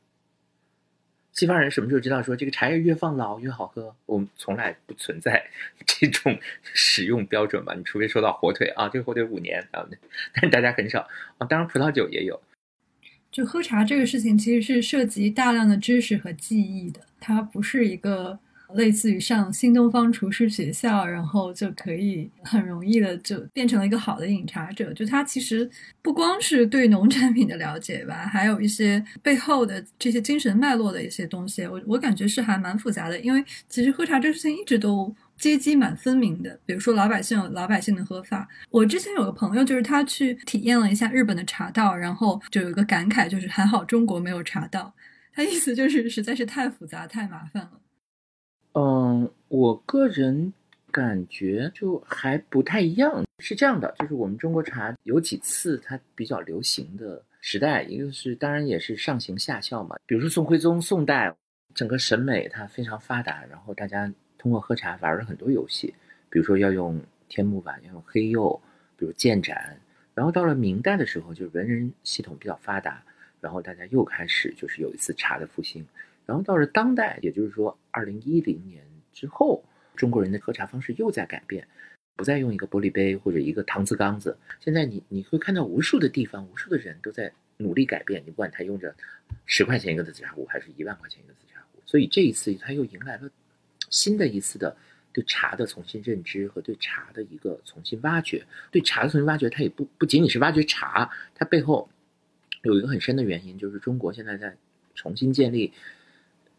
[1.34, 3.94] 西方人什么时候知道说这个茶叶越放老越好喝？
[4.06, 5.44] 我们从来不存在
[5.84, 7.74] 这种使用标准吧？
[7.74, 9.84] 你除非说到火腿啊，这个火腿五年啊，
[10.32, 11.00] 但大家很少
[11.38, 11.46] 啊。
[11.46, 12.40] 当然葡萄酒也有。
[13.32, 18.38] 就喝茶这个事情，其实是涉及大量的知识和记忆的，它不是一个。
[18.74, 24.92] 类似于上新东方厨师学校，然后就可以很容易的就变成了一个好的饮茶者。
[24.92, 25.68] 就他其实
[26.02, 31.66] 不光是对农产品的了解吧，还有一些背后的这些精神脉络的一些东西。
[31.66, 36.58] 我我感觉是还蛮复杂的，因为其实喝茶这事情一直都阶级蛮分明的。
[36.66, 38.48] 比如说老百姓有老百姓的喝法。
[38.70, 44.92] 我之前有个朋友，就是他去体验了一下日本的茶道，然后就有一个感慨，就是还好中国没有茶道。
[45.32, 47.70] 他意思就是实在是太复杂太麻烦了。
[48.74, 50.52] 嗯，我个人
[50.90, 53.24] 感觉就还不太一样。
[53.40, 59.96] 是这样的，就是我们中国茶有几次它比较流行的时代，一个是当然也是上行下效嘛。
[60.06, 61.34] 比如说宋徽宗宋代，
[61.74, 65.92] 整个审美它非常发达，然后大家通过喝茶玩了很多游戏，
[66.30, 68.60] 比如说要用天目碗，要用黑釉，
[68.96, 69.76] 比如建盏。
[70.14, 73.02] 然后到了明代的时候，就是文人系统比较发达，
[73.40, 75.84] 然后大家又开始就是有一次茶的复兴。
[76.26, 78.82] 然后到了当代，也就是说，二零一零年
[79.12, 79.62] 之后，
[79.94, 81.68] 中国人的喝茶方式又在改变，
[82.16, 84.36] 不再用一个玻璃杯或者一个搪瓷缸子。
[84.58, 88.22] 现在你你会看到无数的地方，无数的人都在努力改变。
[88.24, 88.94] 你不管他用着
[89.44, 93.30] 十块钱一个的紫茶壶，还是一万块钱一个紫茶壶，所以这一次他又迎来了
[93.90, 94.74] 新的一次的
[95.12, 98.44] 对茶的重新认知和对茶的一个重新挖掘。
[98.70, 101.88] 对茶的重新挖掘，它也不不仅仅是挖掘茶，它背后
[102.62, 104.56] 有一个很深的原因，就是中国现在在
[104.94, 105.72] 重新建立。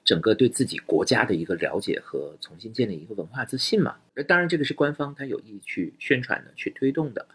[0.06, 7.28] 整个对自己国家的一个了解和重新建立一个文化自信嘛，那当然这个是官方他有意去宣传的、去推动的，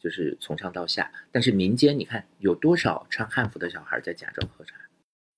[0.00, 1.12] 就是从上到下。
[1.30, 4.74] 但是民间你看有多少穿汉服的小孩在假装喝茶？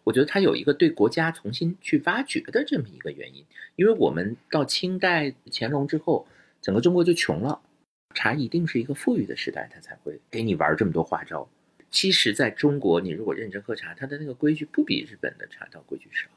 [0.05, 3.44] 我觉得他有一个对国家重新去挖掘的这么一个原因。
[3.75, 6.29] 因为我们到清代乾隆之后，
[6.62, 7.61] 整个中国就穷了，
[8.14, 11.49] 茶一定是一个富裕的时代，他才会给你玩这么多花招。
[11.90, 16.29] 其实在中国，你如果认真喝茶，它的那个规矩不比日本的茶道规矩少。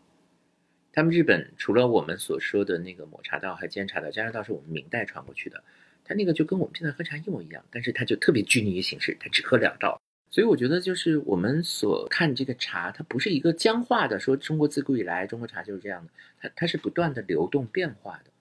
[0.91, 5.63] 他们日本除了我们所说的那个抹茶道，还煎茶道，煎茶道是我们明代传过去的，
[6.04, 10.02] 它那个就跟我们现在喝茶一模一样，但是它就特别拘泥于形式，它只喝两道。
[10.32, 18.32] 所以我觉得就是我们所看这个茶，它不是一个僵化的，说中国自古以来中国茶就是这样的，它它是不断的流动变化的。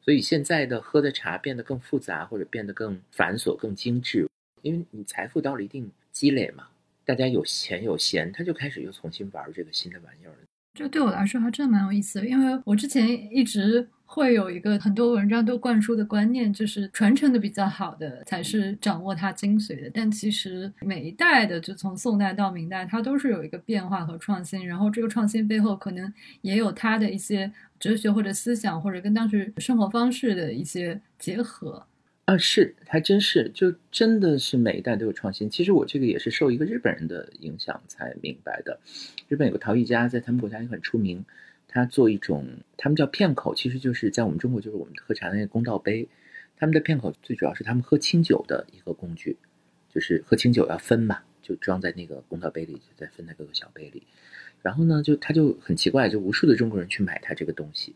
[0.00, 4.28] 所以现在的喝的茶变得更复杂，或者变得更繁琐、更精致，
[4.62, 6.68] 因为你财富到了一定积累嘛，
[7.04, 10.38] 大家有钱有闲，他就开始又重新玩这个新的玩意儿了。
[10.74, 19.90] 这对我来说还真的蛮有意思的，因为我之前一直会有一个很多文章都灌输的观念，就是传承的比较好的才是掌握它精髓的。
[19.92, 31.86] 但其实每一代的，就从宋代到明代，它都是有一个变化和创新，然后这个创新背后可能也有它的一些哲学或者思想，或者跟当时生活方式的一些结合。
[32.32, 35.50] 啊，是，还真是，就真的是每一代都有创新。
[35.50, 38.80] 其实我这个也是受一个日本人的影响才明白的。
[39.28, 41.22] 日本有个陶艺家，在他们国家也很出名，
[41.68, 42.46] 他做一种，
[42.78, 46.08] 他们叫片口，其实就是在我们中国就是我们喝茶的那个公道杯。
[46.56, 49.36] 他们的片口最主要是他们喝清酒的一个工具，
[49.92, 54.04] 就是喝清酒要分嘛，就装在那个公道杯里，再分在各个小杯里。
[54.62, 57.94] 然后呢，就他就很奇怪，就无数的中国人去买他这个东西。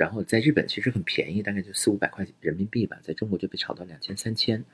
[0.00, 4.64] 然后在日本其实很便宜，大概就四五百块人民币吧，在中国就被炒到两千三千。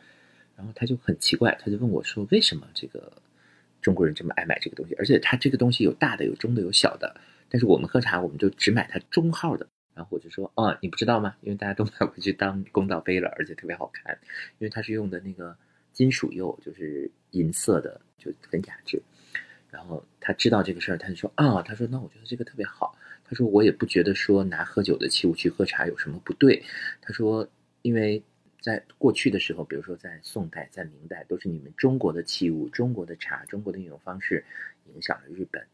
[0.57, 3.13] 然后他就很奇怪，他就问我说：“为什么这个
[3.83, 4.95] 中国人这么爱买这个东西？
[4.95, 7.21] 而且他这个东西有大的、有中的、有小的。
[7.49, 11.35] 但是我们喝茶，我们就只买它中号的。”然后我就说：“哦，你不知道吗？
[11.41, 14.17] 因为大家都买回去当公道杯了，而且特别好看，
[14.59, 15.57] 因为它是用的那个
[15.93, 19.03] 金属釉，就是银色的，就很雅致。”
[19.73, 22.97] 然后他知道这个事儿，他就说：“啊，他说那我觉得这个特别好。”
[23.29, 26.63] 他说：“我也不觉得说拿喝酒的器物去喝茶有什么不对。”
[27.03, 27.49] 他说
[27.83, 28.23] ：“因为
[28.61, 34.45] 在过去的时候，比如说在宋代、在明代，都是你们中国的器物、中国的茶、中国的饮用方式
[34.95, 35.67] 影响了日本。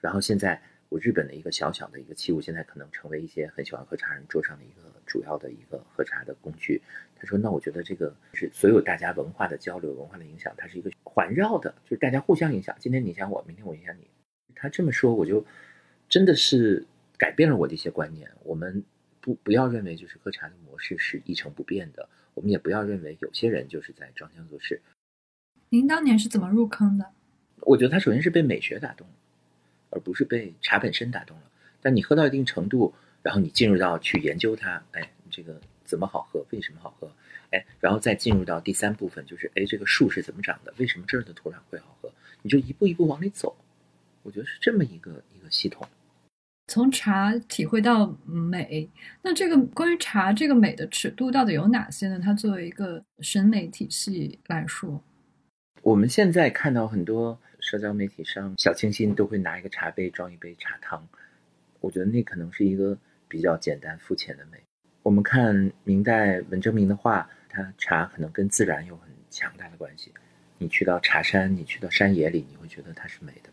[0.00, 6.82] 然后现在我日本的一个小小的一个器物，现在可能成为一些很喜欢喝茶人桌上的一个主要的一个喝茶的工具。”
[7.14, 12.76] 他说：“那我觉得这个是所有大家文化的交流、文化的影响，它是一个环绕的，就是大家互相影响。
[12.80, 14.08] 今天你影响我，明天我影响你。”
[14.56, 15.46] 他这么说，我就。
[16.12, 16.84] 真的是
[17.16, 18.30] 改变了我的一些观念。
[18.44, 18.84] 我们
[19.18, 24.82] 不不要认为就是喝茶的模式是一成不变的，我们也不要认为有些人就是在装腔作势。
[25.70, 27.12] 您当年是怎么入坑的？
[27.60, 29.14] 我觉得他首先是被美学打动了，
[29.88, 31.44] 而不是被茶本身打动了。
[31.80, 37.10] 但你喝到一定程度，然后你进入到去研究它，哎，这个怎么好喝，为什么好喝？
[37.52, 40.74] 哎，然后再进入到第三部分，就是哎，这个树是怎么长的？
[40.76, 42.12] 为什么这儿的土壤会好喝？
[42.42, 43.56] 你就一步一步往里走，
[44.22, 45.88] 我觉得是这么一个一个系统。
[46.68, 48.88] 从茶体会到美，
[49.20, 52.18] 那这个关于茶这个美的尺度到底有哪些呢？
[52.22, 55.02] 它作为一个审美体系来说，
[55.82, 61.06] 我们现在看到很多社交媒体上，小清新都会拿一个茶杯装一杯茶汤，
[61.80, 62.96] 我觉得那可能是一个
[63.28, 64.58] 比较简单肤浅的美。
[65.02, 70.12] 我们看明代文征明的画，他茶可能跟自然有很强大的关系。
[70.58, 73.51] 你去到茶山，你去到山野里，你会觉得它是美的？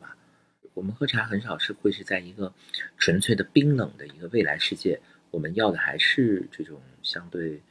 [0.74, 2.54] 我们喝茶很少是会是在一个
[2.98, 7.62] 纯粹的冰冷的一个未来世界，我们要的还是这种相对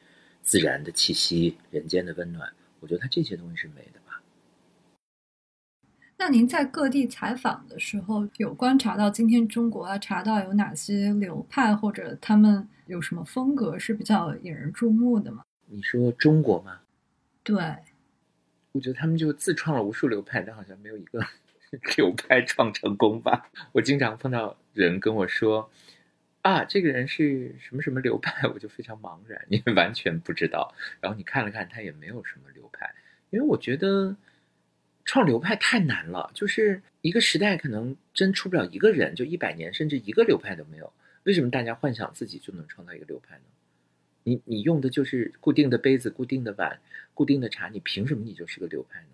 [0.43, 2.53] 自然的气息、人间的温暖。
[2.81, 4.23] 我觉得它这些东西是美的吧。
[6.19, 15.45] 那您在各地采访的时候，有观察到今天中国啊茶道有哪些流派，或者他们有什么风格是比较引人注目的吗？
[15.67, 16.81] 你说中国吗？
[17.43, 17.57] 对，
[18.73, 21.25] 我觉得他们就自创了无数流派，但好像没有一个。
[21.97, 23.51] 流派创成功吧。
[23.73, 25.71] 我经常碰到人跟我说
[26.43, 30.75] ：“啊，这个人是什么什么流派？” 我就非常茫然，因为完全不知道。
[31.01, 32.95] 然后你看了看，他也没有什么流派。
[33.31, 34.17] 因为我觉得
[35.05, 40.93] 创流派太难了，就是一个时代可能真出不了一个人，就一百年甚至一个流派都没有。
[41.25, 43.43] 为什么大家幻想自己就能创造一个流派呢？
[44.25, 46.79] 你你用的就是固定的杯子、固定的碗、
[47.15, 49.09] 固定的茶，你凭什么你就是个流派呢？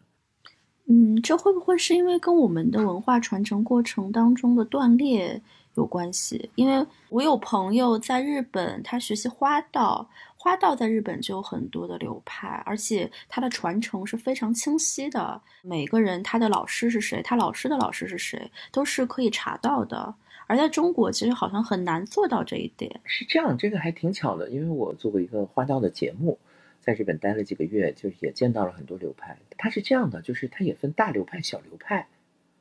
[0.86, 5.40] 嗯，这会不会是因为跟我们的文化传承过程当中的断裂
[5.76, 6.50] 有关系？
[6.56, 15.40] 因为我有朋友在日本，他学习花道，花道在日本就有很多的流派，而且它的传承是非常清晰的。
[15.62, 20.14] 每个人他的老师是谁，他老师的老师是谁，都是可以查到的。
[20.46, 23.00] 而在中国，其实好像很难做到这一点。
[23.04, 26.38] 是这样，这个还挺巧的，因为我做过一个花道的节目。
[26.84, 29.38] 在日本待了几个月，就是也见到了很多流派。
[29.56, 32.06] 它是这样的，就是它也分大流派、小流派。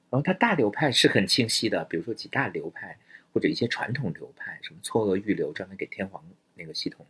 [0.10, 2.98] 然后它大流派是很清晰的，比如说几大流派
[3.34, 6.24] 或者一些传统流派，什么嵯峨御流，专门给天皇
[6.56, 7.06] 那个系统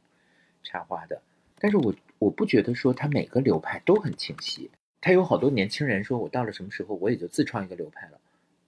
[0.64, 1.22] 插花的。
[1.60, 4.72] 但是我我不觉得说它每个流派都很清晰。
[5.00, 8.20] 他有好多年轻人说，我到了什么时候我也就自创一个流派了，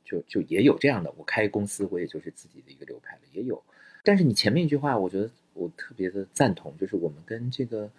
[0.03, 1.12] 就就也有这样的。
[1.17, 3.63] 我开公司，我也就是自己的一个流派了，也有。
[4.03, 7.89] 但是你前面一句话，我觉得我特别的赞同，就是我们跟这个。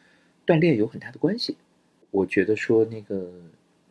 [0.47, 1.57] 断裂有很大的关系，
[2.13, 3.31] 我觉得说那个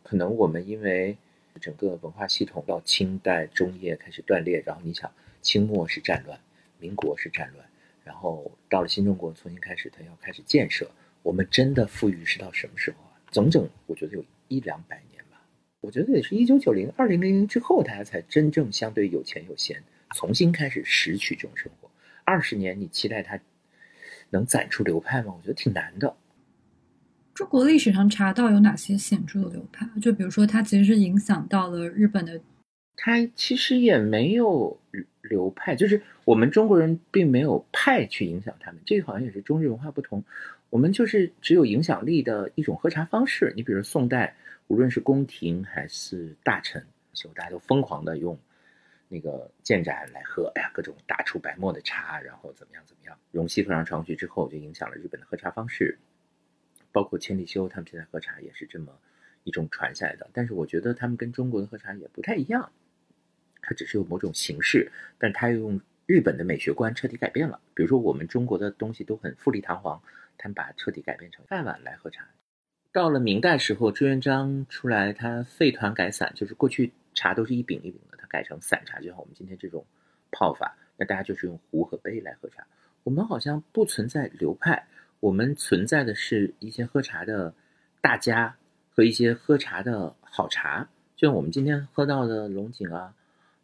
[0.02, 1.16] 可能我们因为
[1.60, 6.40] 整个文化系统到清代中叶开始断裂，然后你想清末是战乱，
[6.78, 7.64] 民国是战乱，
[8.02, 10.90] 然后到了新中国重新开始，它要开始建设，
[11.22, 13.20] 我们真的富裕是到什么时候啊？
[13.30, 15.42] 整整我觉得有一两百年吧，
[15.82, 19.82] 我觉得也是一九九零二零零零之后，大家才真正相对有钱有闲，
[20.14, 21.90] 重新开始拾取这种生活。
[22.24, 23.38] 二十年你期待它
[24.30, 25.34] 能攒出流派吗？
[25.36, 26.16] 我觉得挺难的。
[27.36, 29.86] 中国历史上茶道有哪些显著的流派？
[30.00, 32.40] 就比如说，它其实是影响到了日本的。
[32.96, 34.80] 它其实也没有
[35.20, 38.80] 流派，就是我们中国人并没有派去影响他们。
[38.86, 40.24] 这个好像也是中日文化不同。
[40.70, 43.52] 我们就是只有影响力的一种喝茶方式。
[43.54, 44.34] 你比如宋代，
[44.68, 46.82] 无论是宫廷还是大臣，
[47.34, 48.38] 大家都疯狂的用
[49.10, 50.50] 那个建盏来喝。
[50.54, 53.14] 哎呀，各种大出白沫的茶，然后怎么样怎么样。
[53.30, 55.98] 荣西和尚传过去之后，就影响了日本的喝茶方式。
[56.96, 58.90] 包括千里修，他们现在喝茶也是这么
[59.44, 60.26] 一种传下来的。
[60.32, 62.72] 但是我觉得他们跟中国的喝茶也不太一样，
[63.60, 67.60] 它只是有某种形式，但它又用日本的美学观彻底改变了。
[67.74, 70.00] 比如说我们中国的东西都很富丽堂皇，
[70.38, 72.26] 他们把彻底改变成饭碗来喝茶。
[72.92, 79.84] 到了明代时候，朱元璋出来，他废团改散，就是过去茶都是一饼一饼的，他改成散茶，就像我们今天这种
[80.30, 82.66] 泡法，那大家就是用壶和杯来喝茶。
[83.04, 84.88] 我们好像不存在流派。
[85.20, 87.54] 我们存在的是一些喝茶的
[88.00, 88.56] 大家
[88.90, 93.14] 和一些喝茶的好茶，就像我们今天喝到的龙井啊、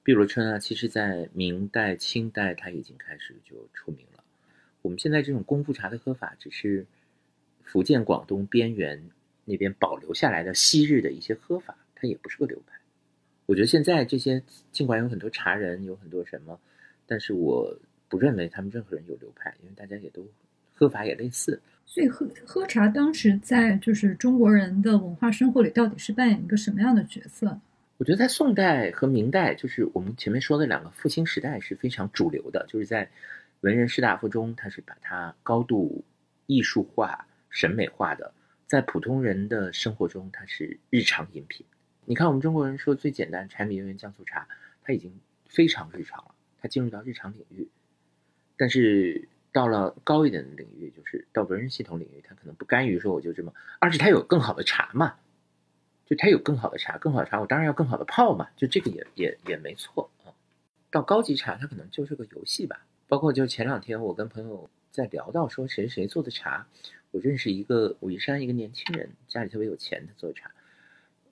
[0.03, 4.25] 碧螺春啊，其实在明代、清代它已经开始就出名了。
[4.81, 6.87] 我们现在这种功夫茶的喝法，只是
[7.63, 9.11] 福建、广东边缘
[9.45, 12.81] 那边保留下来的昔日的一些喝法，它也不是个流派。
[13.47, 16.59] 我觉得现在这些尽管有很多茶人，有很多什么，
[17.07, 20.27] 但是我不认为他们任何人有流派，因为大家也都。
[20.83, 27.57] 喝法也类似，所以喝喝茶当时在就是中国人的文化生活里，到底是扮演一个什么样的角色？
[27.99, 33.09] 我觉得在宋代和明代，就是我们前面说的两个复兴时代是非常主流的，就是在
[33.61, 36.05] 文人士大夫中，他是把它高度
[36.47, 38.33] 艺术化、审美化的；
[38.67, 41.65] 在普通人的生活中，它是日常饮品。
[42.07, 44.49] 你看，我们中国人说最简单柴米油盐酱醋茶，
[44.83, 45.13] 它已经
[45.47, 47.69] 非常日常了，它进入到日常领域，
[48.57, 49.29] 但是。
[49.53, 55.15] 到了高一点的领域，就是到文人系统领域，他可能不甘于说我就这么，而且他有更好的茶嘛，
[56.07, 60.33] 就他有更好的茶，更好的茶，我当然要更好的泡嘛，就这个也也也没错啊。
[60.91, 62.87] 到高级茶，它可能就是个游戏吧。
[63.09, 66.67] 包括就前两天我跟朋友在聊到说谁谁做的茶，
[67.11, 70.51] 我认识一个武夷山一个年轻人，家里特别有钱，他做茶。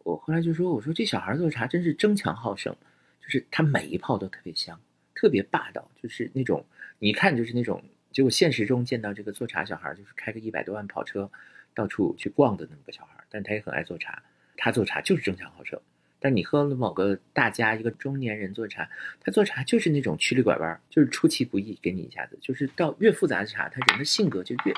[0.02, 2.76] 我后来就说，我说这小孩做茶真是争强好胜，
[3.22, 4.78] 就是他每一泡都特别香，
[5.14, 6.66] 特别霸道，就是那种
[6.98, 7.82] 你一看就是那种。
[8.12, 11.30] 结果现实中见到这个做茶小孩，就是开个一百多万跑车，
[11.74, 14.22] 到处去逛的那么个小孩，但他也很爱做茶。
[14.56, 15.80] 他做茶就是争强好胜。
[16.22, 18.90] 但你喝了某个大家一个中年人做茶，
[19.20, 22.38] 他做茶就是那种曲里拐弯，就是出其不意给你一下子。
[22.42, 24.74] 就是到越复杂的茶，他人的性格就越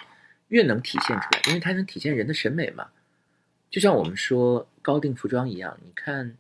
[0.49, 2.91] 越能体现出来，因为他能体现人的审美嘛。
[3.71, 6.37] 就像我们说高定服装一样，你看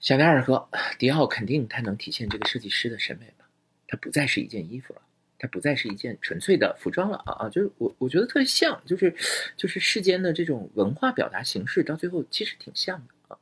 [0.00, 0.68] 香奈儿和
[0.98, 3.44] 迪奥，肯定它能体现这个设计师的审美嘛。
[3.86, 5.02] 它不再是一件衣服了。
[5.44, 7.48] 它不再是一件纯粹的服装了啊啊！
[7.50, 9.14] 就是我我觉得特别像，就是
[9.58, 13.36] 就是世间的这种文化表达形式，到最后其实挺像的啊。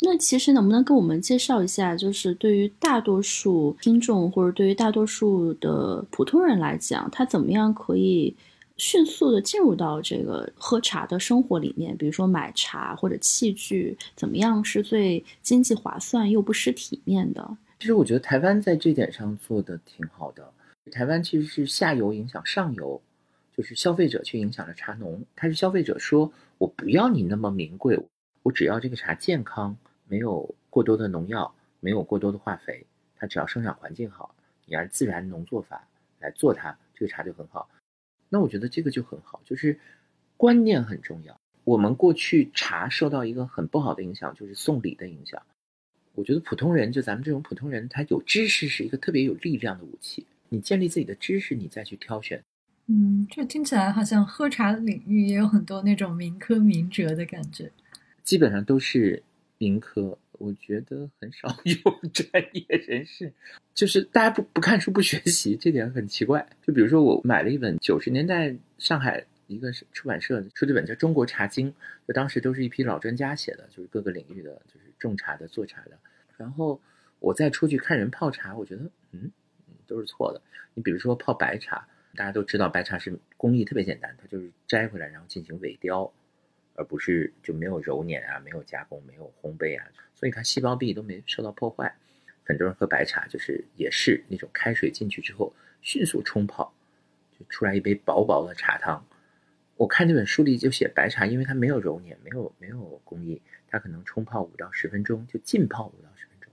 [0.00, 8.34] 那其实能不能跟我们介绍一下，就是对于大多数听众或者对于大多数的普通人来讲，他怎么样可以
[8.78, 11.94] 迅速的进入到这个喝茶的生活里面？
[11.98, 17.58] 比如说买茶或者器具，怎么样是最经济划算又不失体面的？
[17.78, 20.50] 其实我觉得台湾在这点上做的挺好的。
[20.90, 23.00] 台湾其实是下游影响上游，
[23.56, 25.24] 就是消费者去影响了茶农。
[25.36, 27.98] 他是消费者说：“我不要你那么名贵，
[28.42, 29.76] 我只要这个茶健康，
[30.08, 32.84] 没有过多的农药，没有过多的化肥，
[33.16, 34.34] 它只要生长环境好，
[34.66, 37.70] 你按自然农作法来做它，这个茶就很好。”
[38.28, 39.78] 那我觉得这个就很好，就是
[40.36, 41.38] 观念很重要。
[41.64, 45.40] 我们过去茶受到一个很不好的影响，就是送礼的影响。
[46.14, 50.26] 我觉得普通人，就咱们这种普通人，他有知识是一个特别有力量的武器。
[50.52, 52.44] 你建立自己的知识，你再去挑选。
[52.86, 57.72] 嗯，这听起来好像喝茶领域也有很多那种民科民哲的感觉。
[58.22, 59.22] 基本上都是
[59.56, 61.74] 民科，我觉得很少有
[62.12, 63.32] 专业人士。
[63.72, 66.46] 就是大家不不看书不学习，这点很奇怪。
[66.60, 71.70] 就比如说，我买了一本九十年代上海一个出版社出的本叫《中国茶经》，
[72.06, 75.92] 就当时都是一批老专家写的，就是各个领域的，就是种茶的、做茶的。
[76.36, 76.78] 然后
[77.20, 79.30] 我再出去看人泡茶，我觉得，嗯。
[79.92, 80.40] 都是错的。
[80.74, 81.86] 你比如说泡白茶，
[82.16, 86.10] 大家都知道白茶是工艺特别简单，它就是摘回来然后进行萎雕，
[86.74, 91.94] 而不是就没有揉捻啊，没有加工，没有烘焙啊，所以它细胞壁都没受到破坏。
[92.44, 96.72] 很多人喝白茶就是也是那种开水进去之后迅速冲泡，
[97.38, 99.04] 就出来一杯薄薄的茶汤。
[99.76, 106.52] 我看这本书里就写白茶，因为它没有揉捻，没有没有工艺，它可能冲泡五到十分钟就浸泡五到十分钟，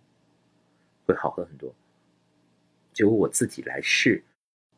[1.05, 1.73] 会好喝很多。
[2.99, 4.21] 就我自己来试，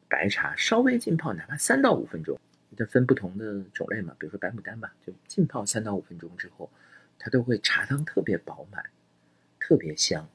[0.08, 2.40] 白茶稍微浸泡，哪怕三到五分钟，
[2.78, 6.70] 它分不同的种类嘛，比如说白牡丹吧，就浸泡三到五分钟之后，
[7.18, 8.86] 它都会茶汤特别饱满，
[9.60, 10.30] 特别香。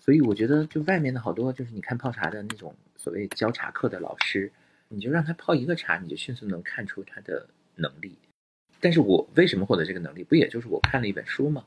[0.00, 4.50] 所以我觉得，就外面的好多，就是你看泡茶的那种所谓教茶课的老师，
[4.88, 8.16] 你就让他泡一个茶，你就迅速能看出他的能力。
[8.80, 10.24] 但是我为什么获得这个能力？
[10.24, 11.62] 不也就是我看了一本书吗？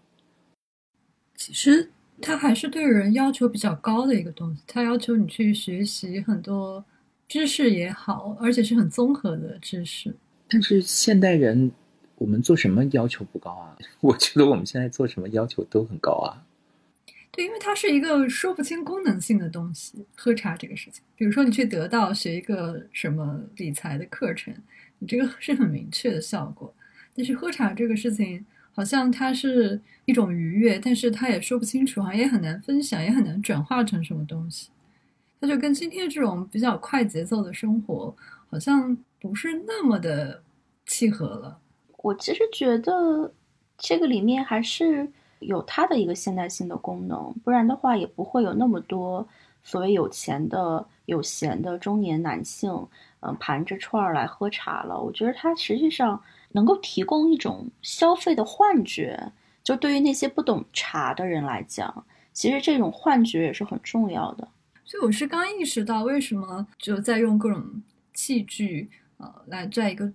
[1.36, 1.92] 其实。
[2.22, 6.84] 它还是对人要求比较高的一个东西，它要求你去学习很多
[7.28, 10.16] 知识也好，而且是很综合的知识。
[10.48, 11.72] 但是现代人，
[12.16, 13.78] 我们做什么要求不高啊？
[14.00, 16.42] 我觉得我们现在做什么要求都很高啊。
[17.32, 20.06] 对，因为它是一个说不清功能性的东西。
[20.16, 24.54] 喝茶这个事情，比如说你去得到学一个什么理财的课程，
[25.00, 26.74] 你这个是很明确的效果。
[27.14, 28.46] 但是喝茶这个事情。
[28.76, 34.70] 好像它是一种愉悦，但是它也说不清楚，好像也很难分享，也很难转化成什么东西。
[35.40, 38.14] 它就跟今天这种比较快节奏的生活，
[38.50, 40.44] 好像不是那么的
[40.86, 41.58] 契合了。
[42.00, 43.32] 我其实觉得
[43.78, 45.10] 这个里面还是
[45.40, 49.26] 有它的一个现代性的功能，不然的话也不会有那么多
[49.64, 52.72] 所谓有钱的、有闲的中年男性，
[53.22, 55.00] 嗯，盘着串儿来喝茶了。
[55.00, 56.22] 我觉得它实际上。
[56.56, 59.32] 能够提供一种消费的幻觉，
[59.62, 64.48] 就对于那些不懂茶的人来讲，其实这种幻觉也是很重要的。
[64.86, 67.84] 所以我是刚意识到，为什么就在用各种
[68.14, 70.10] 器具，呃，来在一个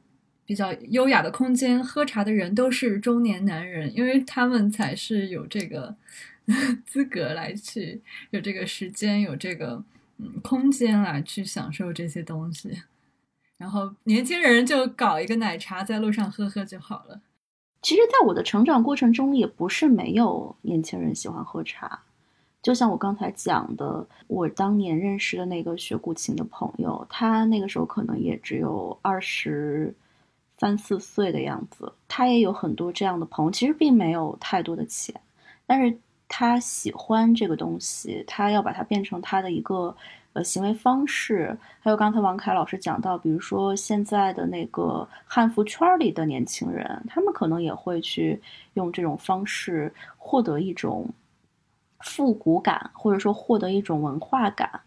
[0.47, 5.95] 比较优雅的空间喝茶的人都是中年男人，因为他们才是有这个
[6.87, 9.83] 资格来去，有这个时间，有这个
[10.17, 12.83] 嗯空间来去享受这些东西。
[13.61, 17.21] 然后年轻人就搞一个奶茶，在路上喝喝就好了。
[17.83, 22.01] 其实，在我的成长过程中，也不是没有年轻人喜欢喝茶。
[22.63, 29.95] 就像我刚才讲的，我当年认识的那个学古琴的朋友，他那个时候可能也只有二十
[30.57, 31.93] 三四岁的样子。
[32.09, 35.15] 他也有很多这样的朋友，其实并没有太多的钱，
[35.67, 35.99] 但是
[36.29, 39.95] 他喜欢这个东西，他要把它变成他的一个
[40.33, 41.57] 呃行为方式。
[41.81, 48.41] 还有刚才王凯老师讲到，比如说现在的那个汉服圈里的年轻人，他们可能也会去
[48.75, 51.09] 用这种方式获得一种。
[52.03, 54.81] 复古感，或者说获得一种文化感，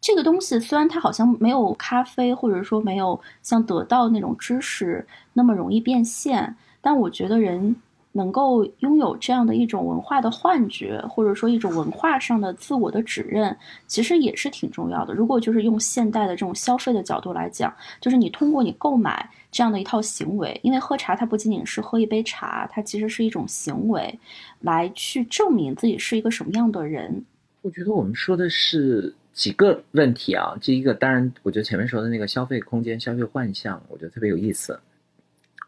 [0.00, 7.76] 这个东西虽然它好像没有咖啡，或者说没有像得到那种知识那么容易变现，但我觉得人。
[8.16, 13.54] 能够拥有这样的一种文化的幻觉，或者说一种文化上的自我的指认，
[13.86, 15.12] 其实也是挺重要的。
[15.12, 24.18] 如果就是用现代的这种消费的角度来讲，就是你通过你购买这样的一套行为，因为喝茶它不仅仅是喝一杯茶，它其实是一种行为，
[24.60, 27.22] 来去证明自己是一个什么样的人。
[27.60, 30.56] 我觉得我们说的是几个问题啊。
[30.60, 34.78] 第一个，当然，我觉得前面说的那个消费空间、消费幻象，我觉得特别有意思。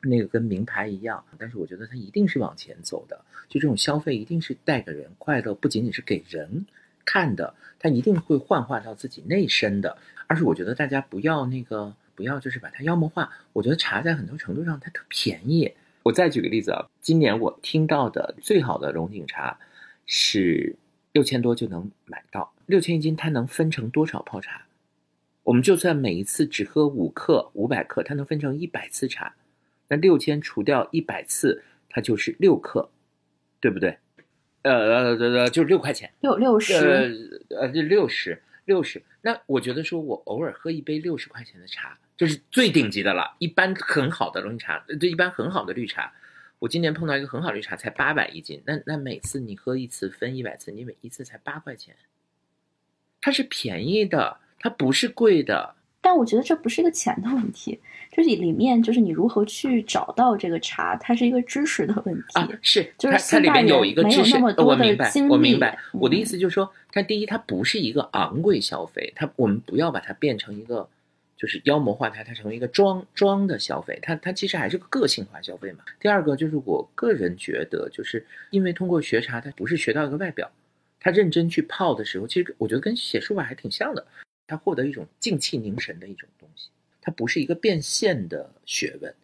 [0.03, 3.21] 那个跟名牌一样，但是我觉得它一定是往前走的。
[3.49, 6.67] 就这种消费一定是带给人快乐，不仅仅是给人
[7.05, 9.97] 看的，它一定会幻化到自己内身的。
[10.27, 13.33] 而是我觉得大家不要那个，不要就是把它妖魔化。
[13.55, 15.73] 我觉得茶在很多程度上它特便宜。
[16.03, 19.59] 我再举个例子啊，今年我听到的最好的龙井茶
[20.07, 20.77] 是
[21.13, 24.67] 六千多就能买到，六千一斤，它能分成多少泡茶？
[25.43, 29.35] 我们就算每一次只喝五克、五百克，它能分成一百次茶。
[29.89, 32.91] 那六千除掉一百次，它就是六克，
[33.61, 33.99] 对不对？
[34.63, 36.75] 呃呃呃，就是六块钱，六六十，
[37.51, 39.03] 呃呃，就六十六十。
[39.23, 43.35] 那我觉得说我偶尔喝一杯六十块钱的茶，就是最顶级的了。
[43.39, 46.13] 一般很好的绿茶，对，一般很好的绿茶，
[46.59, 48.63] 我今年碰到一个很好的绿茶，才八百一斤。
[48.67, 51.95] 那那每次你喝一次分一百次，你每一次才八块钱，
[53.21, 55.77] 它是便宜的，它不是贵的。
[56.19, 57.79] 但我觉得这不是一个钱的问题，
[58.11, 62.49] 就是里面就是你如何去找到这个茶，它是一个知识的问题啊。
[62.61, 65.79] 是，就是它里面有一个知识，我明白，我明白。
[65.93, 70.89] 我的意思就是说，它第一，它不是一个昂贵消费，它我们不要把它变成一个
[71.37, 75.81] 就是妖魔化它，它成为一个装装的消费，它它其实还是个个性化消费嘛。
[76.01, 80.51] 第二个就是我个人觉得，就是因为通过学茶，它不是学到一个外表，
[80.99, 84.05] 他认真去泡的时候，其实我觉得跟写书法还挺像的。
[84.49, 86.71] 他获得一种静气凝神的一种东西，
[87.01, 89.15] 它不是一个变现的学问。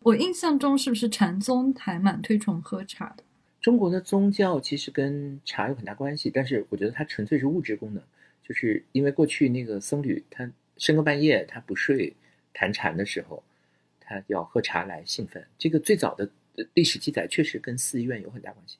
[0.00, 3.24] 我印象中是不是禅宗还蛮推崇喝茶的？
[3.60, 8.02] 中国的宗教其实跟茶有很大关系，但是我觉得它纯粹是物质功能，
[8.42, 12.14] 就是因为过去那个僧侣他深更半夜他不睡
[12.52, 13.42] 谈禅的时候，
[14.00, 15.46] 他要喝茶来兴奋。
[15.58, 16.30] 这个最早的
[16.74, 18.78] 历史记载确实跟寺院有很大关系。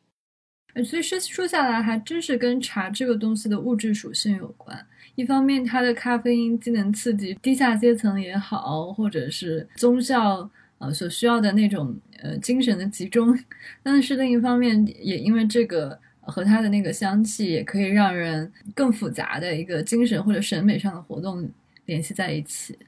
[0.84, 4.86] 所以说说下来，还真是跟茶这个东西的物质属性有关。
[5.16, 10.48] 一方面，它的咖啡因既能刺激低下阶层也好，或者是宗教
[10.78, 13.34] 呃所需要的那种呃精神的集中；
[13.82, 21.50] 但是另一方面，也因为这个和它的那个香气，也可以让人更复杂的一个精神或者审美上的活动
[21.86, 22.78] 联系在一起。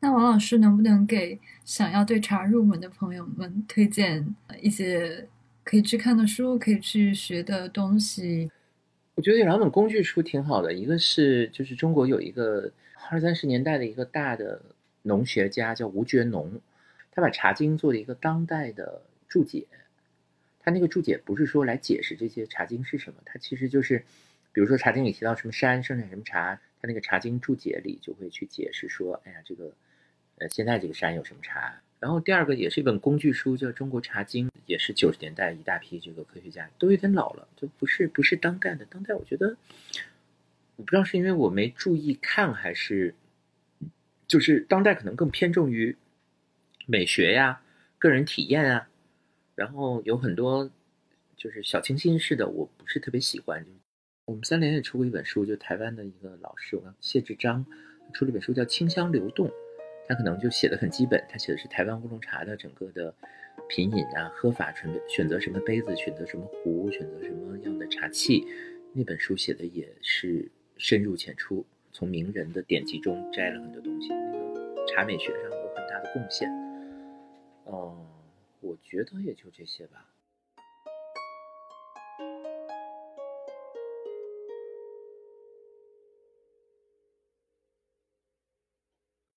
[0.00, 5.26] 那王老师能不能给想要对茶入门的朋友们推荐一些？
[5.64, 8.50] 可以去看的书，可以去学的东西。
[9.14, 12.72] 我觉得有两本工具书挺好的，一个是就是中国有一个
[13.10, 14.60] 二三十年代的一个大的
[15.02, 16.60] 农学家叫吴觉农，
[17.10, 19.66] 他把《茶经》做了一个当代的注解。
[20.64, 24.04] 他那个注解不是说来解释这些《茶经》是什么，他其实就是，
[24.52, 29.72] 比如说《茶经》里提到什么山生产什么茶，他那个《茶经》注解里就会去解释说，哎呀，这个
[30.38, 31.80] 呃现在这个山有什么茶。
[32.02, 38.84] 然后第二个也是一本工具书，叫《中国茶经》，也是九十年代一大批这个科学家都有点老了，就不是不是当代的。
[38.86, 39.56] 当代我觉得，
[40.74, 43.14] 我不知道是因为我没注意看，还是
[44.26, 45.96] 就是当代可能更偏重于
[46.86, 47.62] 美学呀、
[48.00, 48.88] 个人体验啊，
[49.54, 50.68] 然后有很多
[51.36, 53.64] 就是小清新式的，我不是特别喜欢。
[54.24, 57.64] 我们三联也出过一本书，就台湾的一个老师，我谢志章
[58.12, 59.46] 出了一本书叫《清香流动》。
[60.08, 63.14] 他可能就写的很基本，他写的是台湾乌龙茶的整个的
[63.68, 68.46] 品饮啊、喝法、选选择什么杯子、选择什么壶、选择什么样的茶器。
[68.92, 76.50] 那本书写的也是深入浅出，从名人的典籍中摘了很多东西，那个茶美学上有很大的贡献。
[77.66, 78.06] 嗯，
[78.60, 80.11] 我觉得也就这些吧。